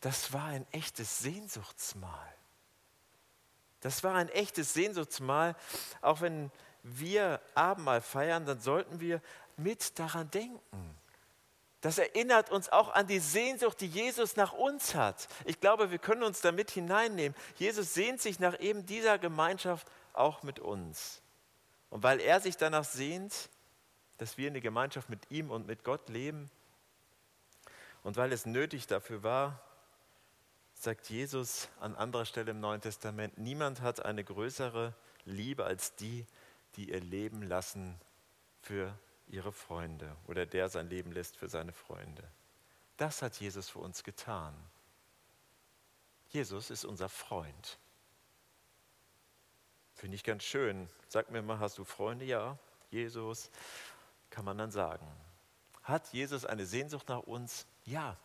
Das 0.00 0.32
war 0.32 0.44
ein 0.44 0.64
echtes 0.70 1.18
Sehnsuchtsmahl. 1.18 2.35
Das 3.80 4.02
war 4.02 4.14
ein 4.14 4.28
echtes 4.28 4.74
Sehnsuchtsmahl. 4.74 5.54
Auch 6.00 6.20
wenn 6.20 6.50
wir 6.82 7.40
Abendmahl 7.54 8.00
feiern, 8.00 8.46
dann 8.46 8.60
sollten 8.60 9.00
wir 9.00 9.20
mit 9.56 9.98
daran 9.98 10.30
denken. 10.30 10.96
Das 11.80 11.98
erinnert 11.98 12.50
uns 12.50 12.68
auch 12.68 12.92
an 12.94 13.06
die 13.06 13.18
Sehnsucht, 13.18 13.80
die 13.80 13.86
Jesus 13.86 14.36
nach 14.36 14.52
uns 14.52 14.94
hat. 14.94 15.28
Ich 15.44 15.60
glaube, 15.60 15.90
wir 15.90 15.98
können 15.98 16.22
uns 16.22 16.40
damit 16.40 16.70
hineinnehmen. 16.70 17.36
Jesus 17.56 17.94
sehnt 17.94 18.20
sich 18.20 18.40
nach 18.40 18.58
eben 18.60 18.86
dieser 18.86 19.18
Gemeinschaft 19.18 19.86
auch 20.12 20.42
mit 20.42 20.58
uns. 20.58 21.22
Und 21.90 22.02
weil 22.02 22.20
er 22.20 22.40
sich 22.40 22.56
danach 22.56 22.84
sehnt, 22.84 23.50
dass 24.18 24.38
wir 24.38 24.48
in 24.48 24.54
der 24.54 24.62
Gemeinschaft 24.62 25.10
mit 25.10 25.30
ihm 25.30 25.50
und 25.50 25.66
mit 25.66 25.84
Gott 25.84 26.08
leben, 26.08 26.50
und 28.06 28.16
weil 28.16 28.32
es 28.32 28.46
nötig 28.46 28.86
dafür 28.86 29.24
war, 29.24 29.60
sagt 30.78 31.08
Jesus 31.08 31.68
an 31.80 31.96
anderer 31.96 32.26
Stelle 32.26 32.52
im 32.52 32.60
Neuen 32.60 32.80
Testament, 32.80 33.38
niemand 33.38 33.80
hat 33.80 34.04
eine 34.04 34.22
größere 34.22 34.94
Liebe 35.24 35.64
als 35.64 35.96
die, 35.96 36.26
die 36.76 36.90
ihr 36.90 37.00
Leben 37.00 37.42
lassen 37.42 37.98
für 38.60 38.96
ihre 39.26 39.52
Freunde 39.52 40.14
oder 40.26 40.46
der 40.46 40.68
sein 40.68 40.88
Leben 40.88 41.10
lässt 41.12 41.36
für 41.36 41.48
seine 41.48 41.72
Freunde. 41.72 42.22
Das 42.96 43.22
hat 43.22 43.40
Jesus 43.40 43.68
für 43.68 43.80
uns 43.80 44.04
getan. 44.04 44.54
Jesus 46.28 46.70
ist 46.70 46.84
unser 46.84 47.08
Freund. 47.08 47.78
Finde 49.94 50.14
ich 50.14 50.24
ganz 50.24 50.44
schön. 50.44 50.88
Sag 51.08 51.30
mir 51.30 51.42
mal, 51.42 51.58
hast 51.58 51.78
du 51.78 51.84
Freunde? 51.84 52.26
Ja, 52.26 52.58
Jesus, 52.90 53.50
kann 54.30 54.44
man 54.44 54.58
dann 54.58 54.70
sagen. 54.70 55.06
Hat 55.82 56.12
Jesus 56.12 56.44
eine 56.44 56.66
Sehnsucht 56.66 57.08
nach 57.08 57.20
uns? 57.22 57.66
Ja, 57.84 58.18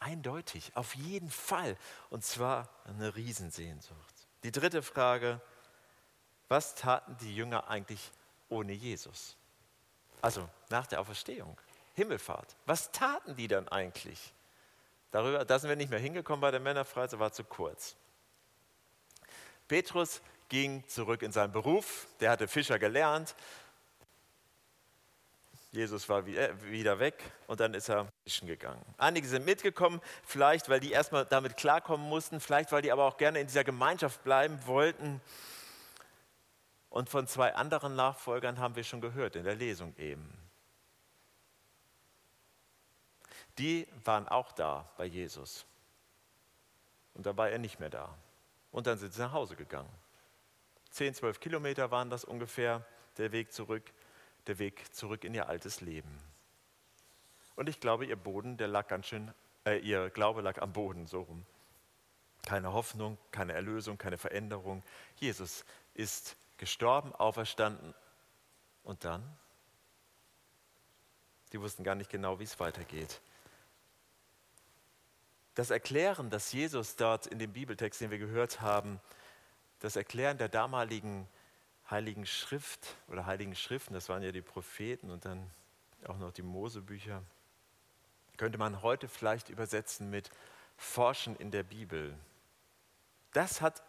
eindeutig, 0.00 0.72
auf 0.74 0.94
jeden 0.94 1.30
Fall. 1.30 1.76
Und 2.10 2.24
zwar 2.24 2.68
eine 2.84 3.14
Riesensehnsucht. 3.14 4.14
Die 4.42 4.52
dritte 4.52 4.82
Frage, 4.82 5.40
was 6.48 6.74
taten 6.74 7.16
die 7.20 7.34
Jünger 7.34 7.68
eigentlich 7.68 8.10
ohne 8.48 8.72
Jesus? 8.72 9.36
Also 10.20 10.48
nach 10.70 10.86
der 10.86 11.00
Auferstehung, 11.00 11.58
Himmelfahrt. 11.94 12.56
Was 12.66 12.90
taten 12.90 13.36
die 13.36 13.48
dann 13.48 13.68
eigentlich? 13.68 14.32
Darüber, 15.10 15.44
da 15.44 15.58
sind 15.58 15.68
wir 15.68 15.76
nicht 15.76 15.90
mehr 15.90 15.98
hingekommen 15.98 16.40
bei 16.40 16.50
der 16.50 16.60
Männerfreizeit, 16.60 17.18
war 17.18 17.32
zu 17.32 17.44
kurz. 17.44 17.96
Petrus 19.66 20.20
ging 20.48 20.86
zurück 20.88 21.22
in 21.22 21.32
seinen 21.32 21.52
Beruf, 21.52 22.06
der 22.20 22.30
hatte 22.30 22.48
Fischer 22.48 22.78
gelernt. 22.78 23.34
Jesus 25.70 26.08
war 26.08 26.26
äh, 26.26 26.50
wieder 26.70 26.98
weg 26.98 27.22
und 27.46 27.60
dann 27.60 27.74
ist 27.74 27.88
er 27.88 28.08
fischen 28.24 28.48
gegangen. 28.48 28.82
Einige 28.96 29.28
sind 29.28 29.44
mitgekommen, 29.44 30.00
vielleicht 30.24 30.68
weil 30.68 30.80
die 30.80 30.92
erstmal 30.92 31.26
damit 31.26 31.56
klarkommen 31.56 32.08
mussten, 32.08 32.40
vielleicht 32.40 32.72
weil 32.72 32.82
die 32.82 32.90
aber 32.90 33.04
auch 33.04 33.18
gerne 33.18 33.40
in 33.40 33.46
dieser 33.46 33.64
Gemeinschaft 33.64 34.24
bleiben 34.24 34.58
wollten. 34.66 35.20
Und 36.88 37.10
von 37.10 37.26
zwei 37.26 37.54
anderen 37.54 37.96
Nachfolgern 37.96 38.58
haben 38.58 38.76
wir 38.76 38.84
schon 38.84 39.02
gehört 39.02 39.36
in 39.36 39.44
der 39.44 39.56
Lesung 39.56 39.94
eben. 39.98 40.32
Die 43.58 43.86
waren 44.04 44.26
auch 44.28 44.52
da 44.52 44.88
bei 44.96 45.04
Jesus. 45.04 45.66
Und 47.12 47.26
da 47.26 47.36
war 47.36 47.50
er 47.50 47.58
nicht 47.58 47.78
mehr 47.78 47.90
da. 47.90 48.16
Und 48.70 48.86
dann 48.86 48.96
sind 48.96 49.12
sie 49.12 49.20
nach 49.20 49.32
Hause 49.32 49.56
gegangen. 49.56 49.90
10, 50.90 51.14
12 51.14 51.40
Kilometer 51.40 51.90
waren 51.90 52.08
das 52.08 52.24
ungefähr, 52.24 52.86
der 53.18 53.32
Weg 53.32 53.52
zurück, 53.52 53.92
der 54.48 54.58
Weg 54.58 54.92
zurück 54.94 55.24
in 55.24 55.34
ihr 55.34 55.48
altes 55.48 55.80
Leben. 55.80 56.18
Und 57.54 57.68
ich 57.68 57.80
glaube, 57.80 58.06
ihr 58.06 58.16
Boden, 58.16 58.56
der 58.56 58.68
lag 58.68 58.88
ganz 58.88 59.06
schön, 59.06 59.32
äh, 59.64 59.78
ihr 59.78 60.10
Glaube 60.10 60.40
lag 60.40 60.60
am 60.60 60.72
Boden, 60.72 61.06
so 61.06 61.22
rum. 61.22 61.44
Keine 62.46 62.72
Hoffnung, 62.72 63.18
keine 63.30 63.52
Erlösung, 63.52 63.98
keine 63.98 64.16
Veränderung. 64.16 64.82
Jesus 65.16 65.64
ist 65.94 66.36
gestorben, 66.56 67.14
auferstanden 67.14 67.94
und 68.84 69.04
dann? 69.04 69.22
Die 71.52 71.60
wussten 71.60 71.84
gar 71.84 71.94
nicht 71.94 72.10
genau, 72.10 72.38
wie 72.38 72.44
es 72.44 72.58
weitergeht. 72.60 73.20
Das 75.54 75.70
Erklären, 75.70 76.30
das 76.30 76.52
Jesus 76.52 76.96
dort 76.96 77.26
in 77.26 77.38
dem 77.38 77.52
Bibeltext, 77.52 78.00
den 78.00 78.10
wir 78.10 78.18
gehört 78.18 78.60
haben, 78.60 79.00
das 79.80 79.96
Erklären 79.96 80.38
der 80.38 80.48
damaligen 80.48 81.28
Heiligen 81.90 82.26
Schrift 82.26 82.96
oder 83.08 83.26
Heiligen 83.26 83.54
Schriften, 83.54 83.94
das 83.94 84.08
waren 84.08 84.22
ja 84.22 84.32
die 84.32 84.42
Propheten 84.42 85.10
und 85.10 85.24
dann 85.24 85.50
auch 86.06 86.18
noch 86.18 86.32
die 86.32 86.42
Mosebücher, 86.42 87.22
könnte 88.36 88.58
man 88.58 88.82
heute 88.82 89.08
vielleicht 89.08 89.48
übersetzen 89.48 90.10
mit 90.10 90.30
Forschen 90.76 91.34
in 91.36 91.50
der 91.50 91.64
Bibel. 91.64 92.16
Das 93.32 93.60
hat 93.60 93.82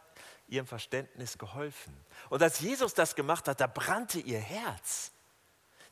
ihrem 0.48 0.66
Verständnis 0.66 1.38
geholfen. 1.38 1.96
Und 2.30 2.42
als 2.42 2.60
Jesus 2.60 2.94
das 2.94 3.16
gemacht 3.16 3.48
hat, 3.48 3.62
da 3.62 3.68
brannte 3.68 4.20
ihr 4.20 4.40
Herz. 4.40 5.12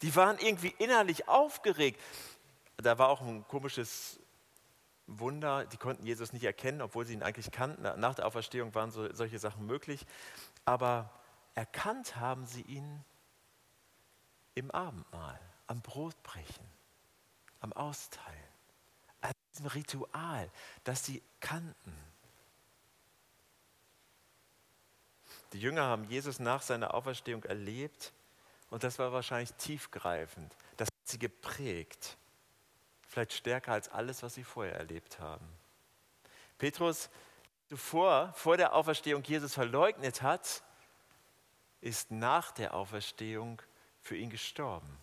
Die 0.02 0.16
waren 0.16 0.38
irgendwie 0.40 0.74
innerlich 0.80 1.28
aufgeregt. 1.28 2.02
Da 2.78 2.98
war 2.98 3.10
auch 3.10 3.22
ein 3.22 3.48
komisches 3.48 4.20
Wunder, 5.08 5.66
die 5.66 5.78
konnten 5.78 6.06
Jesus 6.06 6.34
nicht 6.34 6.44
erkennen, 6.44 6.82
obwohl 6.82 7.06
sie 7.06 7.14
ihn 7.14 7.24
eigentlich 7.24 7.52
kannten. 7.52 7.84
Nach 8.00 8.16
der 8.16 8.26
Auferstehung 8.26 8.76
waren 8.76 8.92
so, 8.92 9.14
solche 9.14 9.40
Sachen 9.40 9.66
möglich. 9.66 10.06
Aber 10.66 11.10
erkannt 11.58 12.18
haben 12.18 12.46
sie 12.46 12.62
ihn 12.62 13.04
im 14.54 14.70
Abendmahl, 14.70 15.40
am 15.66 15.82
Brotbrechen, 15.82 16.66
am 17.62 17.74
Austeilen, 17.74 18.54
an 19.22 19.32
diesem 19.52 19.66
Ritual, 19.66 20.52
das 20.84 21.04
sie 21.04 21.24
kannten. 21.40 21.98
Die 25.52 25.60
Jünger 25.60 25.82
haben 25.82 26.04
Jesus 26.04 26.38
nach 26.38 26.62
seiner 26.62 26.94
Auferstehung 26.94 27.44
erlebt 27.46 28.14
und 28.70 28.84
das 28.84 29.00
war 29.00 29.12
wahrscheinlich 29.12 29.52
tiefgreifend. 29.54 30.56
Das 30.78 30.90
hat 30.90 31.08
sie 31.08 31.18
geprägt. 31.18 32.18
Vielleicht 33.08 33.34
stärker 33.34 33.72
als 33.72 33.90
alles, 33.90 34.22
was 34.22 34.36
sie 34.36 34.44
vorher 34.44 34.76
erlebt 34.76 35.18
haben. 35.18 35.48
Petrus, 36.60 37.10
zuvor, 37.68 38.32
vor 38.34 38.58
der 38.58 38.76
Auferstehung 38.76 39.24
Jesus 39.24 39.56
verleugnet 39.56 40.22
hat, 40.22 40.62
ist 41.88 42.12
nach 42.12 42.52
der 42.52 42.74
Auferstehung 42.74 43.62
für 44.02 44.18
ihn 44.18 44.30
gestorben. 44.30 44.98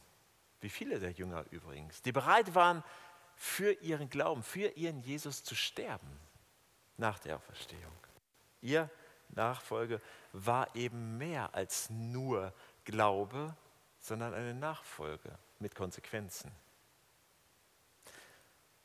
Wie 0.60 0.68
viele 0.68 1.00
der 1.00 1.12
Jünger 1.12 1.46
übrigens, 1.50 2.02
die 2.02 2.12
bereit 2.12 2.54
waren, 2.54 2.84
für 3.36 3.72
ihren 3.80 4.10
Glauben, 4.10 4.42
für 4.42 4.68
ihren 4.68 5.00
Jesus 5.00 5.42
zu 5.42 5.54
sterben 5.54 6.20
nach 6.98 7.18
der 7.18 7.36
Auferstehung. 7.36 7.92
Ihr 8.60 8.90
Nachfolge 9.30 9.98
war 10.32 10.76
eben 10.76 11.16
mehr 11.16 11.54
als 11.54 11.88
nur 11.88 12.52
Glaube, 12.84 13.56
sondern 13.98 14.34
eine 14.34 14.52
Nachfolge 14.52 15.38
mit 15.60 15.74
Konsequenzen. 15.74 16.52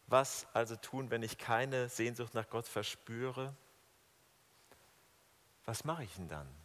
Was 0.07 0.47
also 0.53 0.77
tun, 0.77 1.11
wenn 1.11 1.21
ich 1.21 1.37
keine 1.37 1.89
Sehnsucht 1.89 2.33
nach 2.33 2.49
Gott 2.49 2.65
verspüre? 2.65 3.53
Was 5.65 5.83
mache 5.83 6.05
ich 6.05 6.15
denn 6.15 6.29
dann? 6.29 6.58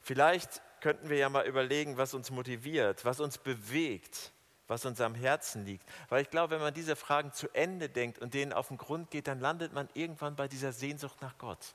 Vielleicht 0.00 0.62
könnten 0.80 1.08
wir 1.08 1.16
ja 1.18 1.28
mal 1.28 1.46
überlegen, 1.46 1.96
was 1.96 2.14
uns 2.14 2.30
motiviert, 2.30 3.04
was 3.04 3.20
uns 3.20 3.38
bewegt, 3.38 4.32
was 4.66 4.84
uns 4.84 5.00
am 5.00 5.14
Herzen 5.14 5.64
liegt. 5.64 5.86
Weil 6.08 6.22
ich 6.22 6.30
glaube, 6.30 6.54
wenn 6.54 6.62
man 6.62 6.74
diese 6.74 6.96
Fragen 6.96 7.32
zu 7.32 7.48
Ende 7.54 7.88
denkt 7.88 8.18
und 8.18 8.34
denen 8.34 8.52
auf 8.52 8.68
den 8.68 8.78
Grund 8.78 9.10
geht, 9.10 9.26
dann 9.26 9.40
landet 9.40 9.72
man 9.72 9.88
irgendwann 9.94 10.36
bei 10.36 10.48
dieser 10.48 10.72
Sehnsucht 10.72 11.20
nach 11.20 11.36
Gott 11.38 11.74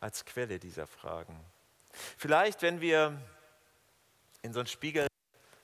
als 0.00 0.24
Quelle 0.24 0.58
dieser 0.58 0.86
Fragen. 0.86 1.38
Vielleicht, 2.16 2.62
wenn 2.62 2.80
wir 2.80 3.20
in 4.42 4.52
so 4.52 4.60
einen 4.60 4.68
Spiegel, 4.68 5.06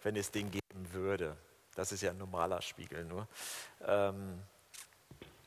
wenn 0.03 0.17
es 0.17 0.31
den 0.31 0.51
geben 0.51 0.93
würde, 0.93 1.37
das 1.75 1.93
ist 1.93 2.03
ja 2.03 2.11
ein 2.11 2.19
normaler 2.19 2.63
Spiegel 2.63 3.05
nur, 3.05 3.29
ähm, 3.83 4.43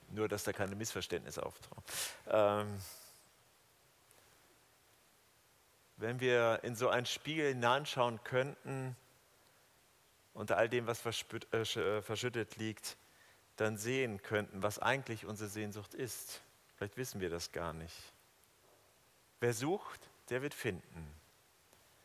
nur 0.10 0.28
dass 0.28 0.44
da 0.44 0.54
keine 0.54 0.76
Missverständnisse 0.76 1.46
auftauchen. 1.46 1.84
Ähm, 2.28 2.80
wenn 5.98 6.20
wir 6.20 6.62
in 6.64 6.76
so 6.76 6.90
einen 6.90 7.06
Spiegel 7.06 7.50
hineinschauen 7.50 8.24
könnten, 8.24 8.96
unter 10.34 10.58
all 10.58 10.70
dem, 10.70 10.86
was 10.86 11.04
äh, 11.06 11.58
äh, 11.58 12.02
verschüttet 12.02 12.56
liegt, 12.58 12.98
dann 13.56 13.78
sehen 13.78 14.22
könnten, 14.22 14.62
was 14.62 14.78
eigentlich 14.78 15.26
unsere 15.26 15.50
Sehnsucht 15.50 15.96
ist. 15.96 16.42
Vielleicht 16.76 16.96
wissen 16.98 17.20
wir 17.20 17.32
das 17.32 17.52
gar 17.52 17.74
nicht. 17.74 18.14
Wer 19.40 19.54
sucht, 19.54 20.00
der 20.30 20.44
wird 20.44 20.54
finden. 20.54 21.12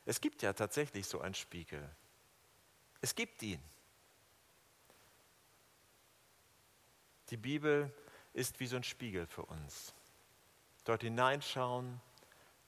Es 0.06 0.20
gibt 0.20 0.42
ja 0.42 0.54
tatsächlich 0.54 1.06
so 1.06 1.20
einen 1.20 1.34
Spiegel. 1.34 1.88
Es 3.02 3.14
gibt 3.14 3.42
ihn. 3.42 3.62
Die 7.28 7.36
Bibel 7.36 7.92
ist 8.32 8.58
wie 8.60 8.66
so 8.66 8.76
ein 8.76 8.84
Spiegel 8.84 9.26
für 9.26 9.44
uns. 9.44 9.94
Dort 10.84 11.02
hineinschauen, 11.02 12.00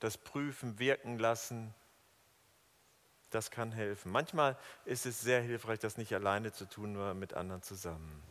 das 0.05 0.17
prüfen, 0.19 0.77
wirken 0.77 1.17
lassen, 1.17 1.73
das 3.31 3.49
kann 3.49 3.71
helfen. 3.71 4.11
Manchmal 4.11 4.55
ist 4.85 5.05
es 5.05 5.19
sehr 5.19 5.41
hilfreich, 5.41 5.79
das 5.79 5.97
nicht 5.97 6.13
alleine 6.13 6.53
zu 6.53 6.65
tun, 6.69 6.93
nur 6.93 7.15
mit 7.15 7.33
anderen 7.33 7.63
zusammen. 7.63 8.21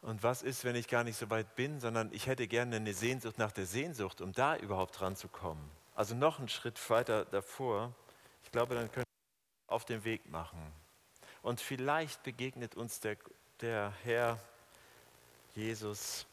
Und 0.00 0.22
was 0.22 0.42
ist, 0.42 0.64
wenn 0.64 0.76
ich 0.76 0.86
gar 0.86 1.02
nicht 1.02 1.18
so 1.18 1.28
weit 1.30 1.56
bin, 1.56 1.80
sondern 1.80 2.12
ich 2.12 2.26
hätte 2.26 2.46
gerne 2.46 2.76
eine 2.76 2.94
Sehnsucht 2.94 3.36
nach 3.38 3.52
der 3.52 3.66
Sehnsucht, 3.66 4.20
um 4.20 4.32
da 4.32 4.56
überhaupt 4.56 5.00
dran 5.00 5.16
zu 5.16 5.28
kommen? 5.28 5.70
Also 5.94 6.14
noch 6.14 6.38
einen 6.38 6.48
Schritt 6.48 6.78
weiter 6.90 7.24
davor. 7.24 7.92
Ich 8.44 8.52
glaube, 8.52 8.74
dann 8.74 8.92
können 8.92 9.06
wir 9.66 9.74
auf 9.74 9.84
den 9.84 10.04
Weg 10.04 10.30
machen. 10.30 10.60
Und 11.42 11.60
vielleicht 11.60 12.22
begegnet 12.22 12.76
uns 12.76 13.00
der, 13.00 13.16
der 13.60 13.92
Herr 14.04 14.38
Jesus 15.54 16.26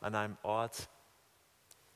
an 0.00 0.14
einem 0.14 0.36
Ort, 0.42 0.88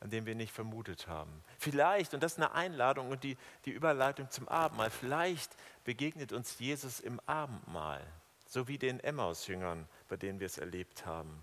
an 0.01 0.11
dem 0.11 0.27
wir 0.27 0.35
nicht 0.35 0.53
vermutet 0.53 1.09
haben. 1.09 1.43
Vielleicht, 1.59 2.15
und 2.15 2.23
das 2.23 2.33
ist 2.33 2.39
eine 2.39 2.53
Einladung 2.53 3.11
und 3.11 3.25
die, 3.25 3.37
die 3.65 3.71
Überleitung 3.71 4.31
zum 4.31 4.47
Abendmahl, 4.49 4.91
vielleicht 4.91 5.51
begegnet 5.85 6.33
uns 6.33 6.59
Jesus 6.59 7.01
im 7.01 7.21
Abendmahl, 7.27 8.07
so 8.47 8.69
wie 8.69 8.79
den 8.79 9.01
Emmaus-Jüngern, 9.01 9.89
bei 10.09 10.17
denen 10.17 10.41
wir 10.41 10.47
es 10.47 10.59
erlebt 10.59 11.07
haben. 11.07 11.43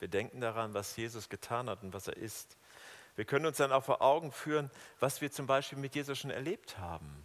Wir 0.00 0.08
denken 0.08 0.40
daran, 0.40 0.74
was 0.74 0.96
Jesus 0.96 1.28
getan 1.28 1.70
hat 1.70 1.84
und 1.84 1.94
was 1.94 2.08
er 2.08 2.16
ist. 2.16 2.56
Wir 3.14 3.24
können 3.24 3.46
uns 3.46 3.58
dann 3.58 3.70
auch 3.70 3.84
vor 3.84 4.02
Augen 4.02 4.32
führen, 4.32 4.70
was 4.98 5.20
wir 5.20 5.30
zum 5.30 5.46
Beispiel 5.46 5.78
mit 5.78 5.94
Jesus 5.94 6.18
schon 6.18 6.30
erlebt 6.30 6.78
haben. 6.78 7.24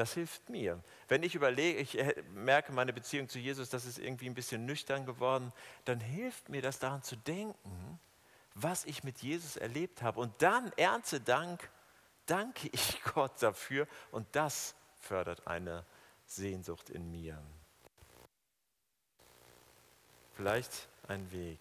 Das 0.00 0.14
hilft 0.14 0.48
mir. 0.48 0.82
Wenn 1.08 1.22
ich 1.22 1.34
überlege, 1.34 1.78
ich 1.78 1.98
äh, 1.98 2.22
merke 2.32 2.72
meine 2.72 2.90
Beziehung 2.90 3.28
zu 3.28 3.38
Jesus, 3.38 3.68
das 3.68 3.84
ist 3.84 3.98
irgendwie 3.98 4.30
ein 4.30 4.34
bisschen 4.34 4.64
nüchtern 4.64 5.04
geworden, 5.04 5.52
dann 5.84 6.00
hilft 6.00 6.48
mir 6.48 6.62
das 6.62 6.78
daran 6.78 7.02
zu 7.02 7.16
denken, 7.16 8.00
was 8.54 8.86
ich 8.86 9.04
mit 9.04 9.18
Jesus 9.18 9.58
erlebt 9.58 10.00
habe. 10.00 10.18
Und 10.20 10.40
dann, 10.40 10.72
Erntedank, 10.78 11.68
danke 12.24 12.70
ich 12.72 13.02
Gott 13.14 13.42
dafür 13.42 13.86
und 14.10 14.26
das 14.32 14.74
fördert 15.02 15.46
eine 15.46 15.84
Sehnsucht 16.24 16.88
in 16.88 17.10
mir. 17.10 17.38
Vielleicht 20.32 20.88
ein 21.08 21.30
Weg. 21.30 21.60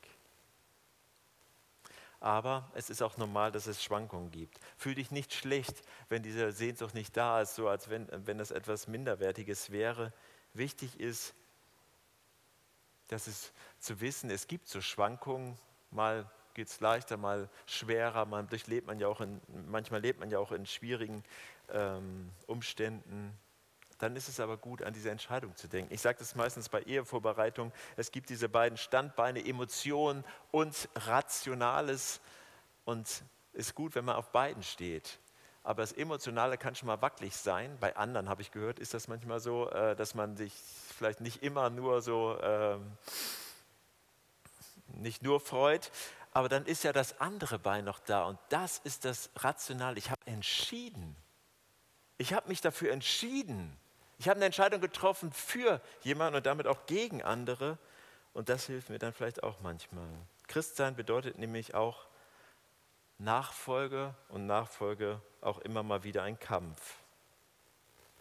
Aber 2.20 2.70
es 2.74 2.90
ist 2.90 3.02
auch 3.02 3.18
normal, 3.18 3.52
dass 3.52 3.68
es 3.68 3.84
Schwankungen 3.84 4.30
gibt. 4.32 4.60
Fühl 4.78 4.96
dich 4.96 5.10
nicht 5.12 5.34
schlecht, 5.34 5.82
wenn 6.10 6.22
diese 6.22 6.52
Sehnsucht 6.52 6.94
nicht 6.94 7.16
da 7.16 7.42
ist, 7.42 7.56
so 7.56 7.70
als 7.70 7.90
wenn, 7.90 8.08
wenn 8.26 8.38
das 8.38 8.52
etwas 8.52 8.88
Minderwertiges 8.88 9.72
wäre. 9.72 10.12
Wichtig 10.54 11.00
ist, 11.00 11.34
dass 13.08 13.28
es 13.28 13.54
zu 13.80 14.02
wissen, 14.02 14.30
es 14.30 14.48
gibt 14.48 14.68
so 14.68 14.82
Schwankungen. 14.82 15.58
Mal 15.92 16.30
geht 16.54 16.68
es 16.68 16.80
leichter, 16.82 17.16
mal 17.16 17.50
schwerer. 17.66 18.26
Man 18.26 18.50
durchlebt 18.50 18.86
man 18.86 19.00
ja 19.00 19.08
auch 19.08 19.22
in, 19.22 19.40
manchmal 19.68 20.02
lebt 20.02 20.20
man 20.20 20.30
ja 20.30 20.40
auch 20.40 20.52
in 20.52 20.66
schwierigen 20.66 21.24
ähm, 21.70 22.32
Umständen. 22.48 23.38
Dann 24.00 24.16
ist 24.16 24.30
es 24.30 24.40
aber 24.40 24.58
gut, 24.58 24.82
an 24.82 24.94
diese 24.94 25.12
Entscheidung 25.12 25.56
zu 25.58 25.68
denken. 25.68 25.94
Ich 25.94 26.02
sage 26.02 26.20
das 26.20 26.34
meistens 26.34 26.70
bei 26.70 26.82
Ehevorbereitung. 26.82 27.74
Es 27.98 28.12
gibt 28.12 28.30
diese 28.30 28.48
beiden 28.48 28.78
Standbeine, 28.78 29.46
Emotionen 29.46 30.24
und 30.52 30.88
Rationales. 30.96 32.22
Und 32.86 33.08
es 33.08 33.24
ist 33.54 33.76
gut, 33.76 33.96
wenn 33.96 34.06
man 34.06 34.16
auf 34.16 34.32
beiden 34.32 34.64
steht. 34.64 35.20
Aber 35.64 35.84
das 35.84 35.92
Emotionale 35.92 36.58
kann 36.58 36.76
schon 36.76 36.88
mal 36.88 37.02
wackelig 37.02 37.36
sein. 37.36 37.78
Bei 37.82 37.98
anderen, 37.98 38.30
habe 38.30 38.42
ich 38.42 38.52
gehört, 38.52 38.80
ist 38.80 38.94
das 38.94 39.10
manchmal 39.10 39.42
so, 39.42 39.70
äh, 39.70 39.98
dass 39.98 40.16
man 40.16 40.38
sich 40.38 40.54
vielleicht 40.98 41.20
nicht 41.20 41.44
immer 41.44 41.70
nur 41.70 42.02
so, 42.02 42.40
ähm, 42.42 42.90
nicht 44.94 45.24
nur 45.24 45.42
freut. 45.42 45.92
Aber 46.32 46.48
dann 46.48 46.66
ist 46.66 46.86
ja 46.86 46.94
das 46.94 47.20
andere 47.20 47.60
Bein 47.60 47.84
noch 47.84 48.00
da. 48.00 48.24
Und 48.24 48.40
das 48.48 48.80
ist 48.80 49.04
das 49.04 49.30
Rationale. 49.36 49.98
Ich 49.98 50.10
habe 50.10 50.22
entschieden. 50.26 51.18
Ich 52.18 52.34
habe 52.34 52.48
mich 52.48 52.62
dafür 52.62 52.94
entschieden 52.94 53.78
Ich 54.20 54.28
habe 54.28 54.36
eine 54.36 54.46
Entscheidung 54.46 54.82
getroffen 54.82 55.32
für 55.32 55.82
jemanden 56.02 56.36
und 56.36 56.46
damit 56.46 56.68
auch 56.68 56.86
gegen 56.86 57.24
andere. 57.24 57.78
Und 58.34 58.50
das 58.50 58.66
hilft 58.66 58.90
mir 58.90 59.00
dann 59.00 59.14
vielleicht 59.14 59.44
auch 59.44 59.62
manchmal. 59.62 60.08
Christsein 60.48 60.96
bedeutet 60.96 61.40
nämlich 61.40 61.74
auch 61.74 62.06
Nachfolge 63.18 64.14
und 64.28 64.46
Nachfolge 64.46 65.22
auch 65.42 65.60
immer 65.60 65.84
mal 65.84 66.04
wieder 66.04 66.24
ein 66.24 66.38
Kampf. 66.38 66.98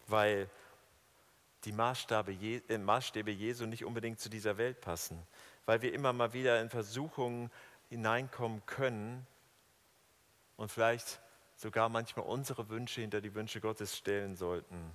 Weil 0.07 0.49
die 1.65 1.73
Maßstäbe, 1.73 2.33
äh, 2.33 2.79
Maßstäbe 2.79 3.33
Jesu 3.33 3.67
nicht 3.67 3.85
unbedingt 3.85 4.21
zu 4.21 4.31
dieser 4.31 4.57
Welt 4.57 4.81
passen. 4.81 5.21
Weil 5.67 5.83
wir 5.83 5.93
immer 5.93 6.13
mal 6.13 6.33
wieder 6.33 6.61
in 6.61 6.71
Versuchungen 6.71 7.51
hineinkommen 7.91 8.65
können 8.67 9.27
und 10.57 10.71
vielleicht 10.71 11.21
sogar 11.57 11.89
manchmal 11.89 12.25
unsere 12.25 12.69
Wünsche 12.69 13.01
hinter 13.01 13.21
die 13.21 13.35
Wünsche 13.35 13.61
Gottes 13.61 13.97
stellen 13.97 14.37
sollten. 14.37 14.93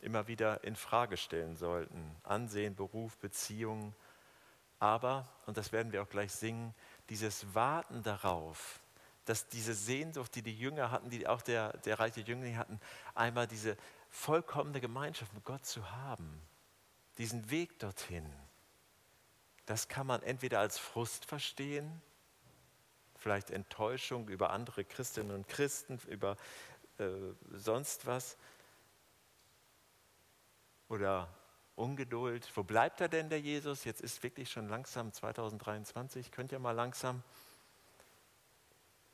Immer 0.00 0.26
wieder 0.28 0.64
in 0.64 0.76
Frage 0.76 1.16
stellen 1.16 1.56
sollten. 1.56 2.16
Ansehen, 2.22 2.74
Beruf, 2.74 3.16
Beziehungen. 3.18 3.94
Aber, 4.78 5.28
und 5.46 5.56
das 5.56 5.72
werden 5.72 5.92
wir 5.92 6.02
auch 6.02 6.08
gleich 6.08 6.32
singen, 6.32 6.74
dieses 7.10 7.54
Warten 7.54 8.02
darauf, 8.02 8.80
dass 9.26 9.46
diese 9.48 9.74
Sehnsucht, 9.74 10.34
die 10.34 10.42
die 10.42 10.58
Jünger 10.58 10.90
hatten, 10.90 11.10
die 11.10 11.28
auch 11.28 11.42
der, 11.42 11.76
der 11.78 11.98
reiche 11.98 12.22
Jüngling 12.22 12.56
hatten, 12.56 12.80
einmal 13.14 13.46
diese 13.46 13.76
vollkommene 14.08 14.80
Gemeinschaft 14.80 15.32
mit 15.34 15.44
Gott 15.44 15.64
zu 15.66 15.90
haben, 15.92 16.40
diesen 17.18 17.50
Weg 17.50 17.78
dorthin, 17.78 18.26
das 19.66 19.86
kann 19.86 20.06
man 20.06 20.22
entweder 20.22 20.58
als 20.58 20.78
Frust 20.78 21.26
verstehen, 21.26 22.02
vielleicht 23.16 23.50
Enttäuschung 23.50 24.28
über 24.28 24.50
andere 24.50 24.84
Christinnen 24.84 25.30
und 25.30 25.46
Christen, 25.46 26.00
über 26.08 26.36
äh, 26.98 27.08
sonst 27.52 28.06
was, 28.06 28.36
oder 30.90 31.28
Ungeduld. 31.76 32.50
Wo 32.54 32.62
bleibt 32.62 33.00
er 33.00 33.08
denn, 33.08 33.30
der 33.30 33.40
Jesus? 33.40 33.84
Jetzt 33.84 34.02
ist 34.02 34.22
wirklich 34.22 34.50
schon 34.50 34.68
langsam 34.68 35.12
2023, 35.12 36.30
könnt 36.30 36.52
ihr 36.52 36.58
mal 36.58 36.72
langsam. 36.72 37.22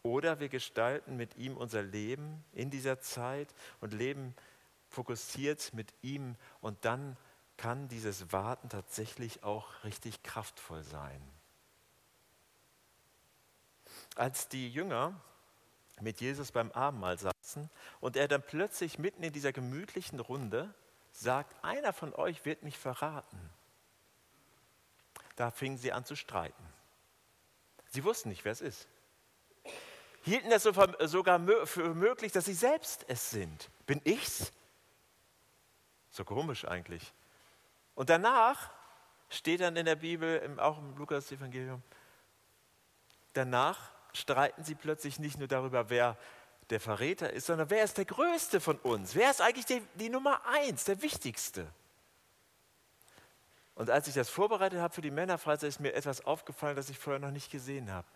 Oder 0.02 0.40
wir 0.40 0.48
gestalten 0.48 1.16
mit 1.16 1.36
ihm 1.36 1.56
unser 1.56 1.82
Leben 1.82 2.44
in 2.52 2.70
dieser 2.70 3.00
Zeit 3.00 3.54
und 3.80 3.92
leben 3.92 4.34
fokussiert 4.88 5.74
mit 5.74 5.92
ihm 6.02 6.36
und 6.60 6.84
dann 6.84 7.16
kann 7.56 7.88
dieses 7.88 8.32
Warten 8.32 8.68
tatsächlich 8.68 9.42
auch 9.42 9.84
richtig 9.84 10.22
kraftvoll 10.22 10.82
sein. 10.82 11.20
Als 14.14 14.48
die 14.48 14.70
Jünger 14.70 15.20
mit 16.00 16.20
Jesus 16.20 16.52
beim 16.52 16.70
Abendmahl 16.72 17.18
saßen 17.18 17.68
und 18.00 18.16
er 18.16 18.28
dann 18.28 18.42
plötzlich 18.42 18.98
mitten 18.98 19.22
in 19.22 19.32
dieser 19.32 19.52
gemütlichen 19.52 20.20
Runde 20.20 20.72
sagt, 21.20 21.54
einer 21.64 21.92
von 21.92 22.14
euch 22.14 22.44
wird 22.44 22.62
mich 22.62 22.78
verraten. 22.78 23.50
Da 25.36 25.50
fingen 25.50 25.78
sie 25.78 25.92
an 25.92 26.04
zu 26.04 26.16
streiten. 26.16 26.64
Sie 27.88 28.04
wussten 28.04 28.28
nicht, 28.28 28.44
wer 28.44 28.52
es 28.52 28.60
ist. 28.60 28.88
Hielten 30.22 30.50
es 30.50 30.62
sogar 30.64 31.66
für 31.66 31.94
möglich, 31.94 32.32
dass 32.32 32.46
sie 32.46 32.54
selbst 32.54 33.04
es 33.08 33.30
sind. 33.30 33.70
Bin 33.86 34.00
ich's? 34.04 34.52
So 36.10 36.24
komisch 36.24 36.66
eigentlich. 36.66 37.12
Und 37.94 38.10
danach 38.10 38.70
steht 39.28 39.60
dann 39.60 39.76
in 39.76 39.86
der 39.86 39.96
Bibel, 39.96 40.58
auch 40.58 40.78
im 40.78 40.96
Lukas-Evangelium, 40.96 41.82
danach 43.32 43.92
streiten 44.12 44.64
sie 44.64 44.74
plötzlich 44.74 45.18
nicht 45.18 45.38
nur 45.38 45.48
darüber, 45.48 45.90
wer 45.90 46.16
der 46.70 46.80
Verräter 46.80 47.32
ist, 47.32 47.46
sondern 47.46 47.70
wer 47.70 47.84
ist 47.84 47.98
der 47.98 48.04
Größte 48.04 48.60
von 48.60 48.78
uns? 48.78 49.14
Wer 49.14 49.30
ist 49.30 49.40
eigentlich 49.40 49.66
die, 49.66 49.82
die 49.94 50.08
Nummer 50.08 50.40
eins, 50.46 50.84
der 50.84 51.00
Wichtigste? 51.02 51.66
Und 53.76 53.90
als 53.90 54.08
ich 54.08 54.14
das 54.14 54.30
vorbereitet 54.30 54.80
habe 54.80 54.94
für 54.94 55.02
die 55.02 55.10
Männerfreizeit, 55.10 55.68
ist 55.68 55.80
mir 55.80 55.92
etwas 55.92 56.24
aufgefallen, 56.24 56.76
das 56.76 56.88
ich 56.88 56.98
vorher 56.98 57.20
noch 57.20 57.30
nicht 57.30 57.50
gesehen 57.50 57.92
habe. 57.92 58.06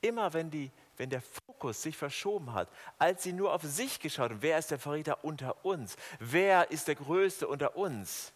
Immer 0.00 0.32
wenn, 0.34 0.50
die, 0.50 0.70
wenn 0.96 1.08
der 1.08 1.22
Fokus 1.22 1.82
sich 1.82 1.96
verschoben 1.96 2.52
hat, 2.52 2.68
als 2.98 3.22
sie 3.22 3.32
nur 3.32 3.54
auf 3.54 3.62
sich 3.62 4.00
geschaut 4.00 4.30
haben, 4.30 4.42
wer 4.42 4.58
ist 4.58 4.70
der 4.70 4.78
Verräter 4.78 5.24
unter 5.24 5.64
uns? 5.64 5.96
Wer 6.18 6.70
ist 6.70 6.88
der 6.88 6.96
Größte 6.96 7.48
unter 7.48 7.76
uns? 7.76 8.32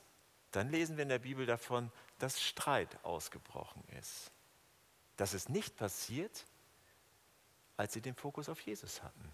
Dann 0.53 0.71
lesen 0.71 0.97
wir 0.97 1.03
in 1.03 1.11
der 1.11 1.19
Bibel 1.19 1.45
davon, 1.45 1.91
dass 2.21 2.41
Streit 2.41 2.97
ausgebrochen 3.05 3.83
ist. 3.99 4.31
Das 5.17 5.35
ist 5.35 5.51
nicht 5.51 5.77
passiert, 5.77 6.47
als 7.77 7.93
sie 7.93 8.01
den 8.01 8.15
Fokus 8.15 8.49
auf 8.49 8.61
Jesus 8.61 9.03
hatten. 9.03 9.33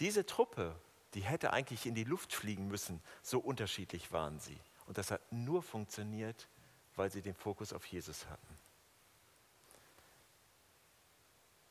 Diese 0.00 0.26
Truppe, 0.26 0.74
die 1.14 1.20
hätte 1.20 1.52
eigentlich 1.52 1.86
in 1.86 1.94
die 1.94 2.04
Luft 2.04 2.32
fliegen 2.32 2.68
müssen, 2.68 3.02
so 3.22 3.38
unterschiedlich 3.38 4.12
waren 4.12 4.38
sie. 4.38 4.58
Und 4.86 4.98
das 4.98 5.10
hat 5.10 5.20
nur 5.32 5.62
funktioniert, 5.62 6.48
weil 6.96 7.10
sie 7.10 7.22
den 7.22 7.34
Fokus 7.34 7.72
auf 7.72 7.84
Jesus 7.86 8.26
hatten. 8.26 8.58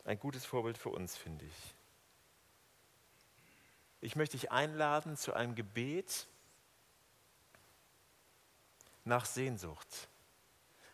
Ein 0.05 0.19
gutes 0.19 0.45
Vorbild 0.45 0.77
für 0.77 0.89
uns, 0.89 1.17
finde 1.17 1.45
ich. 1.45 1.73
Ich 3.99 4.15
möchte 4.15 4.37
dich 4.37 4.51
einladen 4.51 5.17
zu 5.17 5.33
einem 5.33 5.55
Gebet 5.55 6.27
nach 9.03 9.25
Sehnsucht, 9.25 10.07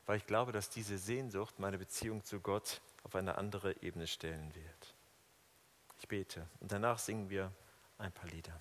weil 0.05 0.17
ich 0.17 0.25
glaube, 0.25 0.51
dass 0.51 0.69
diese 0.69 0.97
Sehnsucht 0.97 1.59
meine 1.59 1.77
Beziehung 1.77 2.23
zu 2.23 2.39
Gott 2.39 2.81
auf 3.03 3.15
eine 3.15 3.37
andere 3.37 3.81
Ebene 3.81 4.07
stellen 4.07 4.53
wird. 4.55 4.92
Ich 6.03 6.09
bete 6.09 6.45
und 6.59 6.69
danach 6.69 6.99
singen 6.99 7.29
wir 7.29 7.49
ein 7.97 8.11
paar 8.11 8.29
Lieder. 8.29 8.59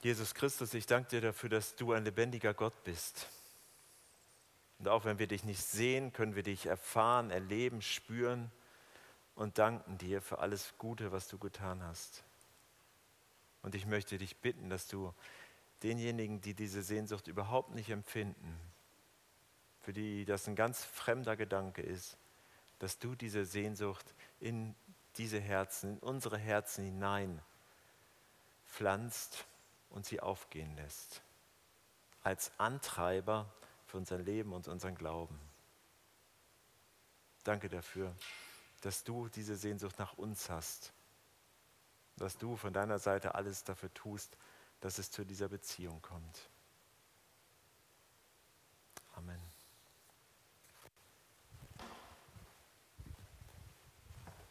Jesus 0.00 0.32
Christus, 0.32 0.72
ich 0.72 0.86
danke 0.86 1.10
dir 1.10 1.20
dafür, 1.20 1.50
dass 1.50 1.76
du 1.76 1.92
ein 1.92 2.02
lebendiger 2.02 2.54
Gott 2.54 2.72
bist. 2.82 3.26
Und 4.78 4.88
auch 4.88 5.04
wenn 5.04 5.18
wir 5.18 5.26
dich 5.26 5.44
nicht 5.44 5.62
sehen, 5.62 6.14
können 6.14 6.34
wir 6.34 6.42
dich 6.42 6.64
erfahren, 6.64 7.30
erleben, 7.30 7.82
spüren 7.82 8.50
und 9.34 9.58
danken 9.58 9.98
dir 9.98 10.22
für 10.22 10.38
alles 10.38 10.72
Gute, 10.78 11.12
was 11.12 11.28
du 11.28 11.36
getan 11.36 11.82
hast. 11.82 12.24
Und 13.60 13.74
ich 13.74 13.84
möchte 13.84 14.16
dich 14.16 14.38
bitten, 14.38 14.70
dass 14.70 14.88
du 14.88 15.12
denjenigen, 15.82 16.40
die 16.40 16.54
diese 16.54 16.82
Sehnsucht 16.82 17.28
überhaupt 17.28 17.74
nicht 17.74 17.90
empfinden, 17.90 18.58
für 19.82 19.92
die 19.92 20.24
das 20.24 20.48
ein 20.48 20.56
ganz 20.56 20.82
fremder 20.82 21.36
Gedanke 21.36 21.82
ist, 21.82 22.16
dass 22.82 22.98
du 22.98 23.14
diese 23.14 23.44
Sehnsucht 23.44 24.12
in 24.40 24.74
diese 25.14 25.38
Herzen, 25.38 25.92
in 25.92 25.98
unsere 26.00 26.36
Herzen 26.36 26.84
hinein 26.84 27.40
pflanzt 28.66 29.46
und 29.88 30.04
sie 30.04 30.18
aufgehen 30.18 30.74
lässt. 30.74 31.22
Als 32.24 32.50
Antreiber 32.58 33.48
für 33.86 33.98
unser 33.98 34.18
Leben 34.18 34.52
und 34.52 34.66
unseren 34.66 34.96
Glauben. 34.96 35.38
Danke 37.44 37.68
dafür, 37.68 38.16
dass 38.80 39.04
du 39.04 39.28
diese 39.28 39.54
Sehnsucht 39.54 40.00
nach 40.00 40.14
uns 40.14 40.50
hast. 40.50 40.92
Dass 42.16 42.36
du 42.36 42.56
von 42.56 42.72
deiner 42.72 42.98
Seite 42.98 43.36
alles 43.36 43.62
dafür 43.62 43.94
tust, 43.94 44.36
dass 44.80 44.98
es 44.98 45.08
zu 45.08 45.24
dieser 45.24 45.48
Beziehung 45.48 46.02
kommt. 46.02 46.50
Amen. 49.14 49.51